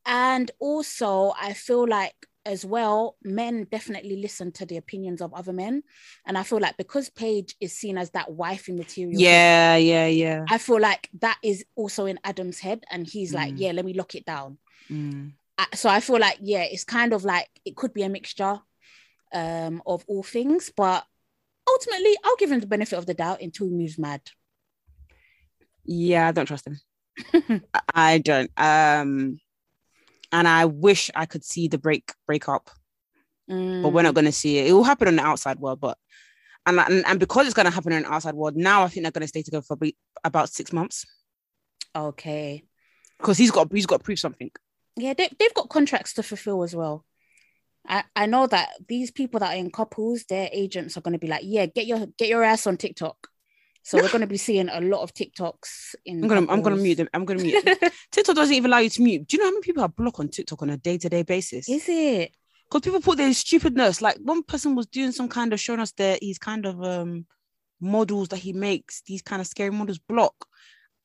[0.07, 2.15] And also, I feel like
[2.47, 5.83] as well, men definitely listen to the opinions of other men.
[6.27, 10.45] And I feel like because Paige is seen as that wifey material, Yeah, yeah, yeah.
[10.49, 13.61] I feel like that is also in Adam's head, and he's like, Mm.
[13.61, 14.59] yeah, let me lock it down.
[14.91, 15.33] Mm.
[15.59, 18.61] I- So I feel like, yeah, it's kind of like it could be a mixture
[19.33, 21.07] um, of all things, but
[21.69, 24.23] ultimately, I'll give him the benefit of the doubt until he moves mad.
[25.85, 26.81] Yeah, I don't trust him.
[27.75, 28.51] I- I don't.
[28.57, 29.41] Um,
[30.33, 32.71] and I wish I could see the break break up,
[33.49, 33.93] but Mm.
[33.93, 34.69] we're not going to see it.
[34.69, 35.99] It will happen on the outside world, but
[36.67, 39.05] and and, and because it's going to happen in the outside world, now I think
[39.05, 41.05] they're going to stay together for be- about six months
[41.97, 42.63] okay.
[43.19, 44.51] because he's got he's got to prove something.
[44.97, 47.05] Yeah, they, they've got contracts to fulfill as well.
[47.89, 51.19] I, I know that these people that are in couples, their agents are going to
[51.19, 53.30] be like, yeah, get your get your ass on TikTok.
[53.91, 56.23] So we're going to be seeing a lot of TikToks in.
[56.23, 57.09] I'm gonna I'm gonna mute them.
[57.13, 57.65] I'm gonna mute.
[57.65, 57.91] them.
[58.13, 59.27] TikTok doesn't even allow you to mute.
[59.27, 61.25] Do you know how many people are blocked on TikTok on a day to day
[61.25, 61.69] basis?
[61.69, 62.31] Is it?
[62.71, 64.01] because people put their stupidness.
[64.01, 67.27] Like one person was doing some kind of showing us that he's kind of um
[67.81, 70.35] models that he makes these kind of scary models block.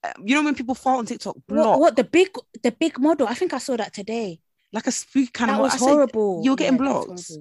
[0.03, 2.29] Uh, you know when people fall on TikTok block What, what the big
[2.61, 3.27] the big model?
[3.27, 4.39] I think I saw that today.
[4.71, 5.61] like a spooky kind that of.
[5.61, 6.41] was I said, horrible.
[6.45, 7.31] you're getting Yeah, blocked.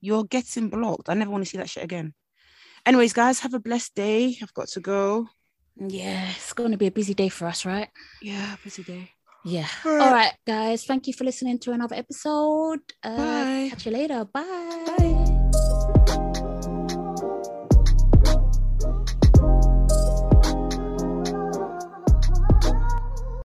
[0.00, 1.08] You're getting blocked.
[1.08, 2.14] I never want to see that shit again.
[2.84, 4.36] Anyways, guys, have a blessed day.
[4.42, 5.28] I've got to go.
[5.76, 7.88] Yeah, it's going to be a busy day for us, right?
[8.20, 9.10] Yeah, busy day.
[9.44, 9.66] Yeah.
[9.84, 10.12] All All right.
[10.12, 10.84] right, guys.
[10.84, 12.80] Thank you for listening to another episode.
[13.02, 13.66] Uh, Bye.
[13.70, 14.24] Catch you later.
[14.24, 15.31] Bye.